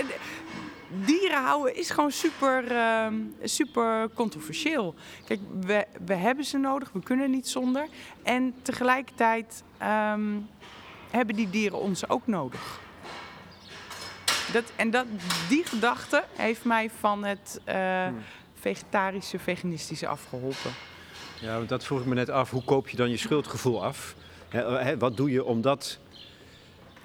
[1.06, 3.08] dieren houden is gewoon super, uh,
[3.44, 4.96] super controversieel.
[5.26, 7.88] Kijk, we, we hebben ze nodig, we kunnen niet zonder.
[8.24, 9.64] En tegelijkertijd
[10.14, 10.48] um,
[11.10, 12.80] hebben die dieren ons ook nodig.
[14.52, 15.06] Dat, en dat,
[15.50, 18.18] die gedachte heeft mij van het uh, hmm.
[18.60, 20.72] vegetarische, veganistische afgeholpen.
[21.40, 22.50] Ja, dat vroeg ik me net af.
[22.50, 24.16] Hoe koop je dan je schuldgevoel af?
[24.50, 26.00] He, wat doe je om dat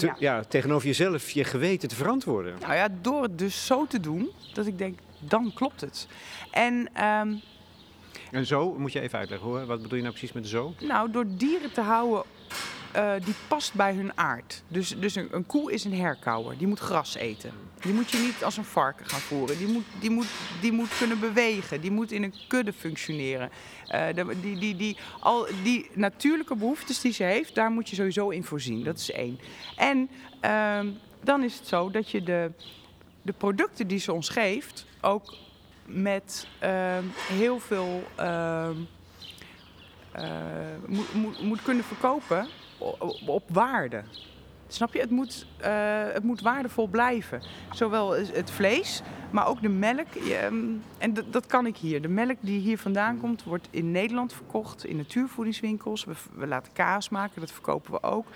[0.02, 0.36] te, ja.
[0.36, 0.42] ja.
[0.44, 2.54] tegenover jezelf, je geweten te verantwoorden.
[2.60, 6.06] Nou ja, door het dus zo te doen, dat ik denk, dan klopt het.
[6.50, 7.40] En, um,
[8.30, 10.74] en zo, moet je even uitleggen hoor, wat bedoel je nou precies met zo?
[10.80, 12.22] Nou, door dieren te houden
[12.96, 14.62] uh, die past bij hun aard.
[14.68, 17.52] Dus, dus een, een, koe is een herkauwer, die moet gras eten.
[17.80, 19.58] Die moet je niet als een varken gaan voeren.
[19.58, 20.26] Die moet, die moet,
[20.60, 23.50] die moet kunnen bewegen, die moet in een kudde functioneren.
[23.94, 27.96] Uh, de, die, die, die, al die natuurlijke behoeftes die ze heeft, daar moet je
[27.96, 28.84] sowieso in voorzien.
[28.84, 29.40] Dat is één.
[29.76, 30.10] En
[30.44, 30.80] uh,
[31.22, 32.50] dan is het zo dat je de,
[33.22, 35.34] de producten die ze ons geeft ook
[35.86, 38.76] met ehm, heel veel ehm,
[40.12, 40.24] eh,
[40.86, 42.48] moet, moet, moet kunnen verkopen
[43.26, 44.02] op, waarde.
[44.68, 45.00] Snap je?
[45.00, 47.42] Het moet, eh, het moet waardevol blijven.
[47.72, 50.14] Zowel het vlees, maar ook de melk.
[50.14, 50.54] Ehm,
[50.98, 52.02] en dat, kan ik hier.
[52.02, 54.84] De melk die hier vandaan komt, wordt in Nederland verkocht.
[54.84, 56.04] In natuurvoedingswinkels.
[56.04, 58.26] We, we laten kaas maken, dat verkopen we ook.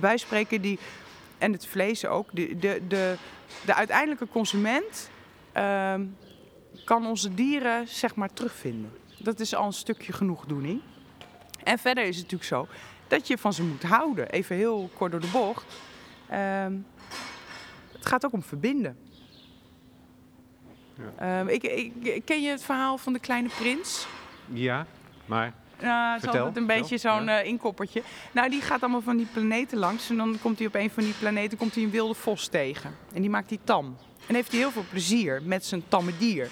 [0.00, 0.78] Wij spreken die...
[1.38, 2.28] En het vlees ook.
[2.32, 3.16] De, de, de,
[3.64, 5.10] de uiteindelijke consument
[5.52, 6.04] ehm,
[6.84, 8.92] kan onze dieren zeg maar terugvinden.
[9.18, 10.80] Dat is al een stukje genoegdoening.
[11.64, 12.76] En verder is het natuurlijk zo
[13.10, 14.30] dat je van ze moet houden.
[14.30, 15.64] Even heel kort door de bocht.
[16.28, 16.72] Ehm,
[17.92, 18.96] het gaat ook om verbinden.
[20.96, 21.38] Ja.
[21.38, 24.06] Ehm, ik, ik, ken je het verhaal van de kleine prins?
[24.46, 24.86] Ja,
[25.26, 25.52] maar.
[25.80, 27.42] Nou, het is altijd een beetje zo'n ja.
[27.42, 28.02] uh, inkoppertje.
[28.32, 30.10] Nou, die gaat allemaal van die planeten langs.
[30.10, 32.94] En dan komt hij op een van die planeten komt hij een wilde vos tegen.
[33.12, 33.96] En die maakt hij tam.
[34.26, 36.50] En heeft hij heel veel plezier met zijn tamme dier.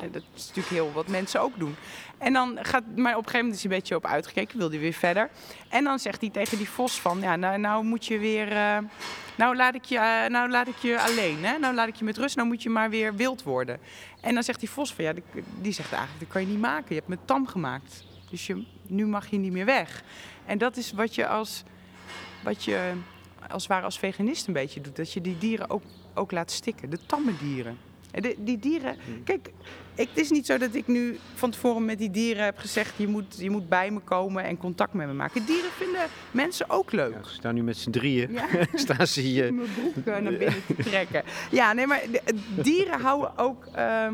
[0.00, 1.76] Dat is natuurlijk heel wat mensen ook doen.
[2.18, 4.70] En dan gaat, maar op een gegeven moment is hij een beetje op uitgekeken, wil
[4.70, 5.30] hij weer verder.
[5.68, 8.78] En dan zegt hij tegen die vos van, ja, nou, nou moet je weer, uh,
[9.36, 11.58] nou, laat ik je, uh, nou laat ik je alleen, hè?
[11.58, 13.78] nou laat ik je met rust, nou moet je maar weer wild worden.
[14.20, 15.22] En dan zegt die vos van, ja, die,
[15.60, 18.04] die zegt eigenlijk, dat kan je niet maken, je hebt me tam gemaakt.
[18.30, 20.02] Dus je, nu mag je niet meer weg.
[20.46, 21.62] En dat is wat je als,
[22.42, 22.92] wat je
[23.48, 25.82] als ware als veganist een beetje doet, dat je die dieren ook,
[26.14, 27.78] ook laat stikken, de tamme dieren.
[28.10, 29.50] De, die dieren, kijk,
[29.94, 32.94] ik, het is niet zo dat ik nu van tevoren met die dieren heb gezegd:
[32.96, 35.44] je moet, je moet bij me komen en contact met me maken.
[35.44, 37.12] Dieren vinden mensen ook leuk.
[37.12, 38.32] Ja, ze staan nu met z'n drieën.
[38.32, 38.46] Ja.
[38.74, 39.54] staan ze hier.
[39.54, 41.22] Mijn broek naar binnen te trekken.
[41.50, 42.02] Ja, nee, maar
[42.54, 44.08] dieren houden ook, uh,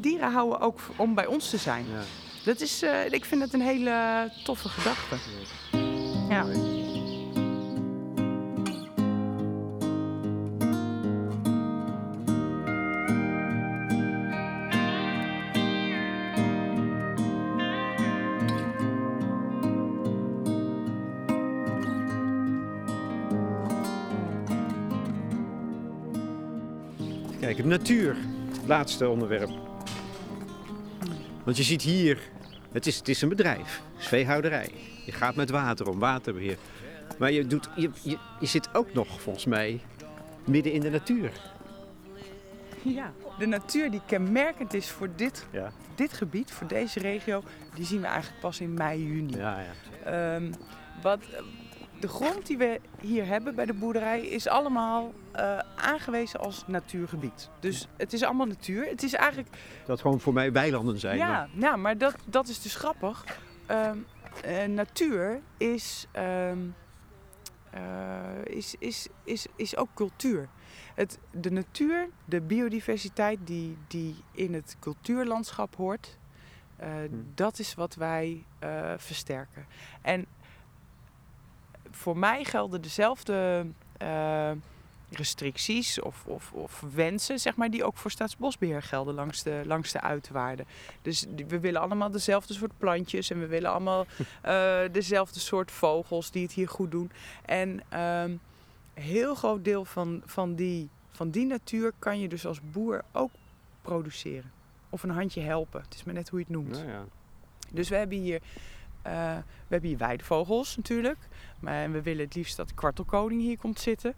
[0.00, 1.84] dieren houden ook om bij ons te zijn.
[1.92, 2.02] Ja.
[2.44, 5.16] Dat is, uh, ik vind dat een hele toffe gedachte.
[6.28, 6.46] Ja.
[27.48, 28.16] Kijk, natuur.
[28.66, 29.50] Laatste onderwerp.
[31.44, 32.18] Want je ziet hier,
[32.72, 34.70] het is, het is een bedrijf, veehouderij.
[35.06, 36.56] Je gaat met water om, waterbeheer.
[37.18, 39.80] Maar je, doet, je, je, je zit ook nog, volgens mij,
[40.44, 41.32] midden in de natuur.
[42.82, 45.72] Ja, de natuur die kenmerkend is voor dit, ja.
[45.94, 47.42] dit gebied, voor deze regio,
[47.74, 49.36] die zien we eigenlijk pas in mei, juni.
[49.36, 49.64] Ja,
[50.04, 50.34] ja.
[50.34, 50.50] Um,
[51.02, 51.20] wat,
[52.00, 57.50] de grond die we hier hebben bij de boerderij is allemaal uh, aangewezen als natuurgebied.
[57.60, 58.86] Dus het is allemaal natuur.
[58.86, 59.56] Het is eigenlijk...
[59.86, 61.16] Dat gewoon voor mij weilanden zijn.
[61.16, 63.24] Ja, maar, ja, maar dat, dat is dus grappig.
[63.70, 63.90] Uh,
[64.46, 66.06] uh, natuur is,
[68.44, 70.48] is, is, is, is ook cultuur.
[70.94, 76.18] Het, de natuur, de biodiversiteit die, die in het cultuurlandschap hoort,
[76.78, 77.32] hmm.
[77.34, 78.44] dat is wat wij
[78.96, 79.66] versterken.
[80.02, 80.26] En
[81.98, 83.66] voor mij gelden dezelfde
[84.02, 84.50] uh,
[85.10, 89.92] restricties of, of, of, wensen, zeg maar, die ook voor Staatsbosbeheer gelden langs de, langs
[89.92, 90.66] de uiterwaarden.
[91.02, 94.06] Dus we willen allemaal dezelfde soort plantjes en we willen allemaal
[94.46, 97.10] uh, dezelfde soort vogels die het hier goed doen.
[97.44, 98.30] En ehm,
[98.94, 103.04] een heel groot deel van, van, die, van die natuur kan je dus als boer
[103.12, 103.30] ook
[103.82, 104.52] produceren.
[104.90, 105.80] Of een handje helpen.
[105.80, 106.70] Het is maar net hoe je het noemt.
[106.70, 107.04] Nou ja.
[107.70, 108.40] Dus we hebben hier
[109.08, 111.18] we hebben hier weidevogels natuurlijk.
[111.60, 114.14] Maar we willen het liefst dat de kwartelkoning hier komt zitten.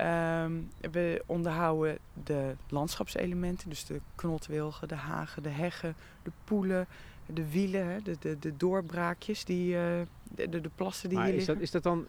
[0.00, 3.68] Um, we onderhouden de landschapselementen.
[3.68, 6.86] Dus de knotwilgen, de hagen, de heggen, de poelen,
[7.26, 9.80] de wielen, de, de, de doorbraakjes, die, uh,
[10.34, 11.54] de, de, plassen die maar hier is liggen.
[11.54, 12.06] Dat, is dat dan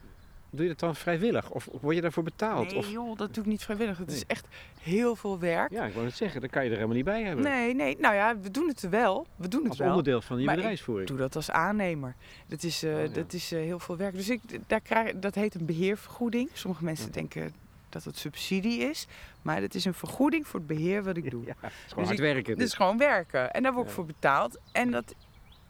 [0.55, 1.49] Doe je dat dan vrijwillig?
[1.49, 2.67] Of word je daarvoor betaald?
[2.67, 2.91] Nee of?
[2.91, 3.97] joh, dat doe ik niet vrijwillig.
[3.97, 4.15] Het nee.
[4.15, 4.47] is echt
[4.81, 5.71] heel veel werk.
[5.71, 6.41] Ja, ik wou het zeggen.
[6.41, 7.43] Dan kan je er helemaal niet bij hebben.
[7.43, 7.97] Nee, nee.
[7.99, 9.27] Nou ja, we doen het wel.
[9.35, 9.89] We doen het als wel.
[9.89, 11.09] onderdeel van je maar bedrijfsvoering.
[11.09, 12.15] Ik doe dat als aannemer.
[12.47, 13.07] Dat is, uh, oh, ja.
[13.07, 14.15] dat is uh, heel veel werk.
[14.15, 16.49] Dus ik, daar krijg, dat heet een beheervergoeding.
[16.53, 17.11] Sommige mensen ja.
[17.11, 17.53] denken
[17.89, 19.07] dat het subsidie is.
[19.41, 21.45] Maar het is een vergoeding voor het beheer wat ik doe.
[21.45, 22.53] Ja, het is gewoon dus hard werken.
[22.53, 23.51] Het is gewoon werken.
[23.51, 24.59] En daar word ik voor betaald.
[24.71, 25.15] En dat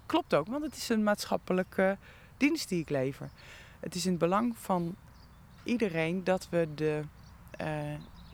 [0.05, 1.97] klopt ook, want het is een maatschappelijke
[2.37, 3.29] dienst die ik lever.
[3.85, 4.95] Het is in het belang van
[5.63, 7.01] iedereen dat we, de,
[7.61, 7.67] uh,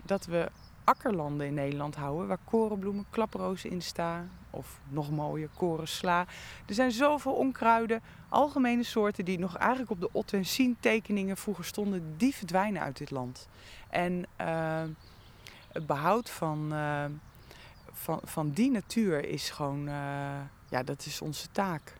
[0.05, 0.51] dat we
[0.83, 4.31] akkerlanden in Nederland houden waar korenbloemen, klaprozen in staan.
[4.49, 6.25] Of nog mooier, korensla.
[6.65, 11.37] Er zijn zoveel onkruiden, algemene soorten die nog eigenlijk op de Otto en Sien tekeningen
[11.37, 13.47] vroeger stonden, die verdwijnen uit dit land.
[13.89, 14.83] En uh,
[15.71, 17.05] het behoud van, uh,
[17.91, 19.83] van, van die natuur is gewoon,
[20.69, 21.99] ja, dat is onze taak.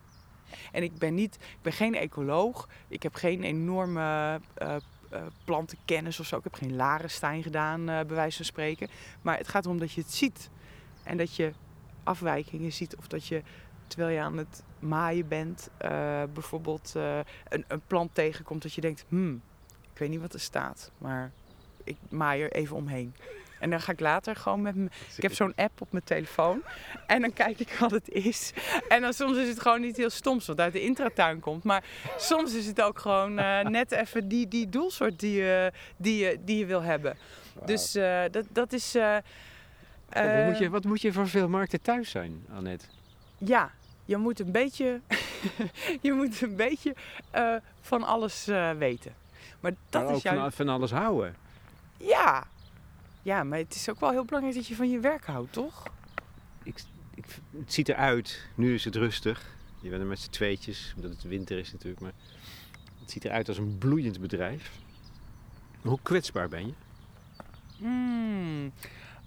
[0.71, 2.67] En ik ben, niet, ik ben geen ecoloog.
[2.87, 4.75] Ik heb geen enorme uh,
[5.11, 6.37] eh, plantenkennis of zo.
[6.37, 8.87] Ik heb geen Larenstein gedaan, eh bij wijze van spreken.
[9.21, 10.49] Maar het gaat erom dat je het ziet.
[11.03, 11.51] En dat je
[12.03, 12.95] afwijkingen ziet.
[12.95, 13.41] Of dat je,
[13.87, 18.61] terwijl je aan het maaien bent, eh, bijvoorbeeld eh, een, een plant tegenkomt.
[18.61, 19.41] Dat je denkt, hmm,
[19.93, 20.91] ik weet niet wat er staat.
[20.97, 21.31] Maar
[21.83, 23.15] ik maai er even omheen.
[23.61, 24.91] En dan ga ik later gewoon met mijn...
[25.15, 26.61] Ik heb zo'n app op mijn telefoon.
[27.07, 28.53] En dan kijk ik wat het is.
[28.89, 31.63] En dan soms is het gewoon niet heel stoms wat uit de intratuin komt.
[31.63, 31.83] Maar
[32.17, 36.37] soms is het ook gewoon eh, net even die, die doelsoort die je, die, je,
[36.45, 37.17] die je wil hebben.
[37.65, 38.95] Dus eh, dat, dat is...
[38.95, 39.15] eh,
[40.09, 42.85] wat, moet je, eh, wat moet je voor veel markten thuis zijn, Annette?
[43.37, 43.71] Ja,
[44.05, 45.01] je moet een beetje,
[46.01, 46.95] je moet een beetje
[47.31, 49.13] eh, van alles eh, weten.
[49.59, 51.35] Maar dat maar is van, van alles houden.
[51.97, 52.43] Ja.
[53.21, 55.83] Ja, maar het is ook wel heel belangrijk dat je van je werk houdt, toch?
[56.63, 56.83] Ik,
[57.15, 57.25] ik,
[57.57, 59.55] het ziet eruit, nu is het rustig.
[59.79, 62.01] Je bent er met z'n tweetjes, omdat het winter is natuurlijk.
[62.01, 62.13] Maar
[62.99, 64.71] het ziet eruit als een bloeiend bedrijf.
[65.81, 66.73] Hoe kwetsbaar ben je?
[67.77, 68.71] Hmm.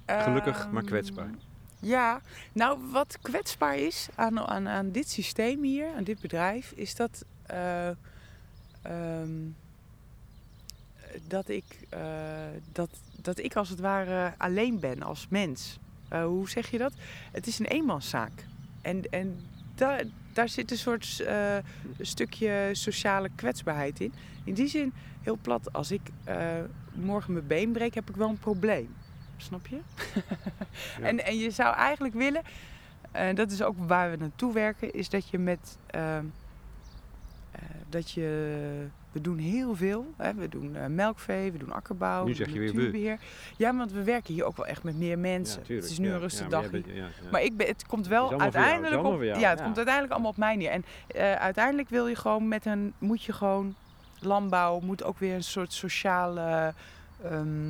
[0.07, 1.30] Gelukkig, maar Ehm, kwetsbaar.
[1.78, 2.20] Ja,
[2.53, 7.24] nou wat kwetsbaar is aan, aan, aan dit systeem hier, aan dit bedrijf, is dat,
[7.47, 7.88] eh,
[8.82, 9.30] ehm,
[11.26, 12.01] dat, ik, eh,
[12.72, 12.90] dat,
[13.25, 15.79] dat ik als het ware alleen ben als mens.
[16.09, 16.93] Eh, hoe zeg je dat?
[17.33, 18.47] Het is een eenmanszaak.
[18.83, 19.41] En, en
[19.75, 20.03] daar,
[20.33, 21.57] daar zit een soort eh,
[22.01, 24.12] stukje sociale kwetsbaarheid in.
[24.45, 26.59] In die zin, heel plat, als ik eh,
[26.93, 28.95] morgen mijn been breek, heb ik wel een probleem.
[29.37, 29.81] Snap je?
[31.01, 31.07] Ja.
[31.07, 32.43] en, en je zou eigenlijk willen,
[33.12, 35.79] en dat is ook waar we naartoe werken, is dat je met.
[35.87, 36.25] ehm,
[37.51, 38.87] eh, dat je.
[39.15, 40.15] We doen heel veel.
[40.17, 40.35] Hè?
[40.35, 42.25] We doen eh, melkvee, we doen akkerbouw.
[42.25, 42.77] Nu we zeg doen je weer we.
[42.77, 43.19] natuurbeheer.
[43.57, 45.62] Ja, want we werken hier ook wel echt met meer mensen.
[45.62, 46.15] tuurlijk, het is nu ja.
[46.15, 46.87] een rustig Ja, maar bent-.
[47.31, 50.31] Maar ik ben, het komt wel het uiteindelijk op, jou, ja, het komt uiteindelijk allemaal
[50.31, 50.71] op mij neer.
[50.71, 53.75] En eh, uiteindelijk wil je gewoon met een, moet je gewoon
[54.21, 56.75] landbouw moet ook weer een soort sociale,
[57.23, 57.67] ehm,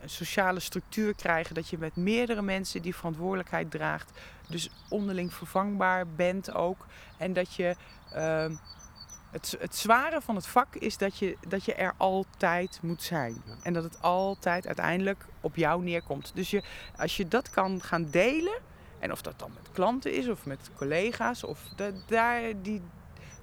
[0.00, 4.10] een sociale structuur krijgen dat je met meerdere mensen die verantwoordelijkheid draagt,
[4.48, 6.86] dus onderling vervangbaar bent ook,
[7.16, 7.76] en dat je
[8.12, 8.52] ehm,
[9.30, 13.42] het, het zware van het vak is dat je, dat je er altijd moet zijn.
[13.46, 13.56] Ja.
[13.62, 16.30] En dat het altijd uiteindelijk op jou neerkomt.
[16.34, 16.62] Dus je,
[16.96, 18.58] als je dat kan gaan delen,
[18.98, 22.82] en of dat dan met klanten is of met collega's, of da- daar die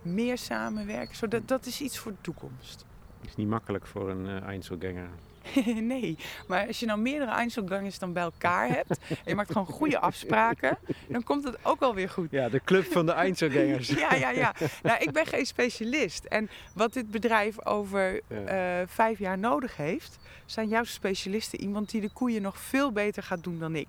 [0.02, 2.86] meer samenwerken, zodat, dat is iets voor de toekomst.
[3.22, 5.10] is niet makkelijk voor een uh, Einzelganger.
[5.82, 6.18] nee,
[6.48, 10.00] maar als je nou meerdere Einzelgangers dan bij elkaar hebt, en je maakt gewoon goede
[10.00, 10.78] afspraken,
[11.08, 12.32] dan komt het ook wel weer goed.
[12.32, 13.88] Ja, de club van de Einzelgangers.
[13.90, 14.54] Ja, ja, ja.
[14.84, 16.24] Nou, ik ben geen specialist.
[16.24, 18.82] En wat dit bedrijf over Ja.
[18.82, 21.60] eh, vijf jaar nodig heeft, zijn juist specialisten.
[21.62, 23.88] Iemand die de koeien nog veel beter gaat doen dan ik.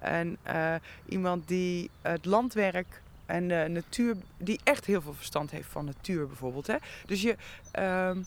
[0.00, 0.06] Ja.
[0.08, 0.74] En eh,
[1.08, 6.26] iemand die het landwerk en de natuur, die echt heel veel verstand heeft van natuur
[6.26, 6.66] bijvoorbeeld.
[6.66, 6.76] Hè?
[7.06, 7.36] Dus je,
[7.70, 8.18] ehm,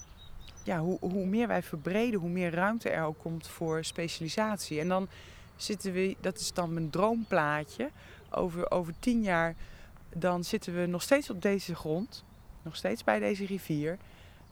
[0.66, 4.80] ja, hoe, hoe meer wij verbreden, hoe meer ruimte er ook komt voor specialisatie.
[4.80, 5.08] En dan
[5.56, 7.90] zitten we, dat is dan mijn droomplaatje,
[8.30, 9.56] over, over tien jaar,
[10.14, 12.24] dan zitten we nog steeds op deze grond,
[12.62, 13.98] nog steeds bij deze rivier,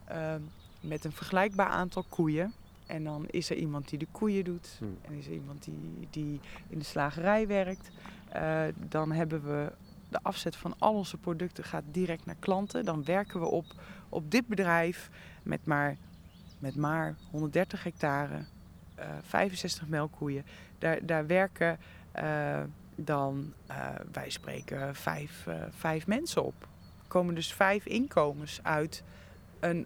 [0.05, 0.41] ehm,
[0.79, 2.53] met een vergelijkbaar aantal koeien.
[2.85, 4.75] En dan is er iemand die de koeien doet.
[4.79, 4.97] Hmm.
[5.01, 7.91] En is er iemand die, die in de slagerij werkt.
[8.29, 9.71] Eh, dan hebben we
[10.09, 12.85] de afzet van al onze producten gaat direct naar klanten.
[12.85, 13.65] Dan werken we op,
[14.09, 15.09] op dit bedrijf
[15.43, 15.97] met maar,
[16.59, 18.45] met maar 130 hectare,
[18.95, 20.45] eh, 65 melkkoeien.
[20.77, 21.79] Daar, daar werken
[22.13, 22.61] eh,
[22.95, 26.67] dan, eh, wij spreken, vijf, eh, vijf mensen op.
[27.01, 29.03] Er komen dus vijf inkomens uit
[29.59, 29.85] een,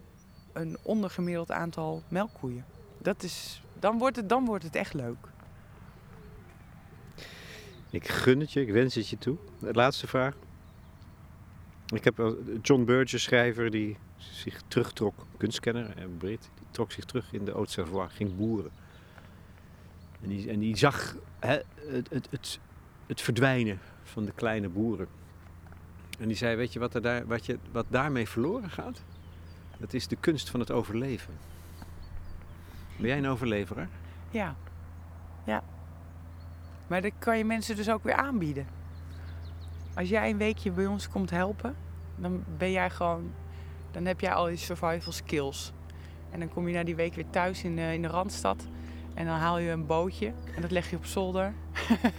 [0.53, 2.65] een ondergemiddeld aantal melkkoeien.
[2.97, 5.17] Dat is, dan, wordt het, dan wordt het echt leuk.
[7.89, 9.37] Ik gun het je, ik wens het je toe.
[9.59, 10.35] De laatste vraag.
[11.93, 13.97] Ik heb John Burgess, schrijver, die
[14.31, 18.71] zich terugtrok, kunstkenner en Brit, die trok zich terug in de Haute-Savoie, ging boeren.
[20.21, 22.59] En die, en die zag hè, het, het, het,
[23.05, 25.07] het verdwijnen van de kleine boeren.
[26.19, 29.03] En die zei, weet je wat, er daar, wat, je wat daarmee verloren gaat?
[29.77, 31.33] Dat is de kunst van het overleven.
[32.97, 33.89] Ben jij een overleveraar?
[34.29, 34.55] Ja.
[35.45, 35.63] Ja.
[36.87, 38.67] Maar dat kan je mensen dus ook weer aanbieden.
[39.95, 41.75] Als jij een weekje bij ons komt helpen,
[42.15, 43.31] dan ben jij gewoon,
[43.97, 45.73] dan heb jij al je survival skills.
[46.31, 48.67] En dan kom je na die week weer thuis in, de- in de Randstad.
[49.13, 51.53] En dan haal je een bootje en dat leg je op zolder.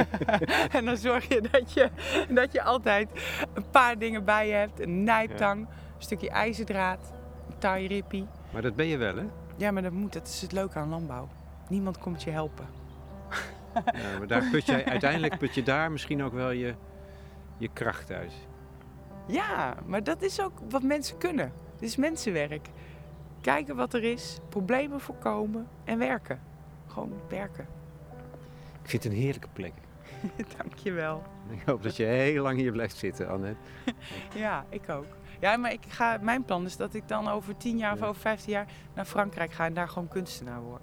[0.77, 1.91] en dan zorg je dat, je
[2.29, 3.09] dat je altijd
[3.55, 4.81] een paar dingen bij je hebt.
[4.81, 5.69] Een nijptang, een
[6.03, 7.13] stukje ijzerdraad,
[7.51, 8.05] een taai
[8.53, 9.25] Maar dat ben je wel, hè?
[9.57, 10.13] Ja, maar dat moet.
[10.13, 11.29] Dat is het leuke aan landbouw.
[11.69, 12.67] Niemand komt je helpen.
[13.75, 16.75] Ja, maar daar put je, uiteindelijk put je daar misschien ook wel je,
[17.59, 18.33] je kracht uit.
[19.27, 21.53] Ja, maar dat is ook wat mensen kunnen.
[21.79, 22.49] Dit is mensenwerk.
[22.49, 22.69] Kijk,
[23.41, 26.41] Kijken wat er is, problemen voorkomen en werken.
[26.87, 27.67] Gewoon werken.
[28.83, 29.73] Ik vind het een heerlijke plek.
[30.57, 31.23] Dankjewel.
[31.51, 33.61] Ik hoop dat je heel lang hier blijft zitten, Annette.
[34.35, 35.07] Ja, ik ook.
[35.41, 38.21] Ja, maar ik ga, mijn plan is dat ik dan over 10 jaar of over
[38.21, 40.83] 15 jaar naar Frankrijk ga en daar gewoon kunstenaar word.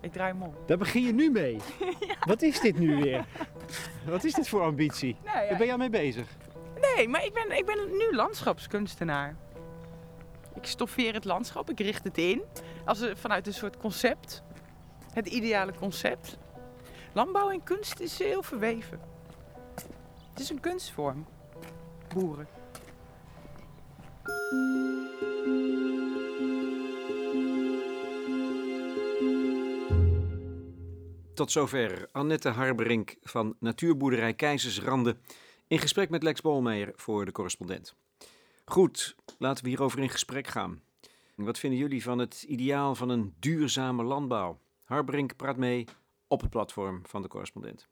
[0.00, 0.54] Ik draai hem om.
[0.66, 1.58] Daar begin je nu mee.
[2.26, 3.24] Wat is dit nu weer?
[4.06, 5.16] Wat is dit voor ambitie?
[5.24, 6.26] Nee, Daar ben je al mee bezig?
[6.96, 9.36] nee maar ik ben, ik ben nu landschapskunstenaar.
[10.54, 12.42] Ik stoffeer het landschap, ik richt het in
[12.84, 14.42] als vanuit een soort concept.
[15.12, 16.38] Het ideale concept.
[17.12, 19.00] Landbouw en kunst is heel verweven.
[20.30, 21.26] Het is een kunstvorm.
[22.14, 22.46] Boeren.
[31.34, 35.16] Tot zover Annette Harberink van natuurboerderij Keizersrande
[35.66, 37.94] in gesprek met Lex Bolmeijer voor de correspondent.
[38.64, 40.82] Goed, laten we hierover in gesprek gaan.
[41.34, 44.58] Wat vinden jullie van het ideaal van een duurzame landbouw?
[44.84, 45.86] Harberink praat mee
[46.26, 47.88] op het platform van de correspondent.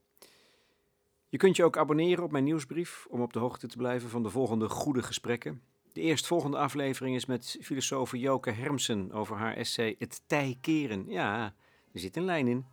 [1.29, 4.23] Je kunt je ook abonneren op mijn nieuwsbrief om op de hoogte te blijven van
[4.23, 5.63] de volgende goede gesprekken.
[5.93, 11.05] De eerstvolgende aflevering is met filosoof Joke Hermsen over haar essay Het tij keren.
[11.09, 11.55] Ja,
[11.93, 12.67] er zit een lijn in.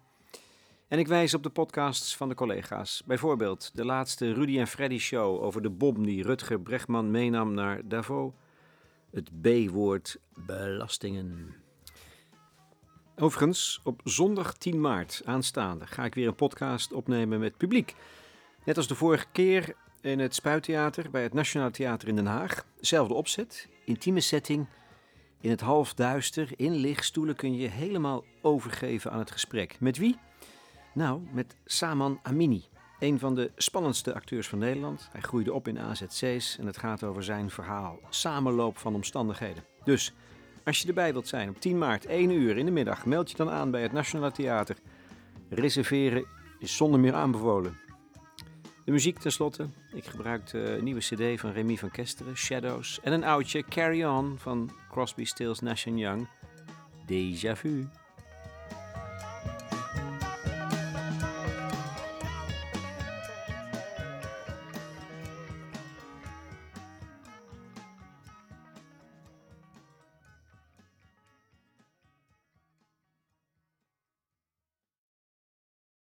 [0.87, 3.03] En ik wijs op de podcasts van de collega's.
[3.05, 7.81] Bijvoorbeeld de laatste Rudy en Freddy show over de bom die Rutger Bregman meenam naar
[7.87, 8.31] Davos.
[9.11, 11.55] Het B-woord belastingen.
[13.15, 17.95] Overigens, op zondag 10 maart aanstaande ga ik weer een podcast opnemen met publiek.
[18.63, 22.65] Net als de vorige keer in het Spuittheater bij het Nationaal Theater in Den Haag.
[22.79, 24.67] Zelfde opzet, intieme setting.
[25.41, 29.79] In het halfduister, in lichtstoelen kun je je helemaal overgeven aan het gesprek.
[29.79, 30.17] Met wie?
[30.97, 32.63] Nou, met Saman Amini,
[32.99, 35.09] een van de spannendste acteurs van Nederland.
[35.11, 37.99] Hij groeide op in AZC's en het gaat over zijn verhaal.
[38.09, 39.63] Samenloop van omstandigheden.
[39.83, 40.13] Dus,
[40.63, 43.37] als je erbij wilt zijn op 10 maart, 1 uur in de middag, meld je
[43.37, 44.77] dan aan bij het Nationaal Theater.
[45.49, 46.25] Reserveren
[46.59, 47.77] is zonder meer aanbevolen.
[48.85, 49.69] De muziek tenslotte.
[49.93, 52.99] Ik gebruikte een nieuwe cd van Remy van Kesteren, Shadows.
[53.01, 56.27] En een oudje, Carry On, van Crosby, Stills, Nash Young.
[57.07, 57.87] Déjà vu.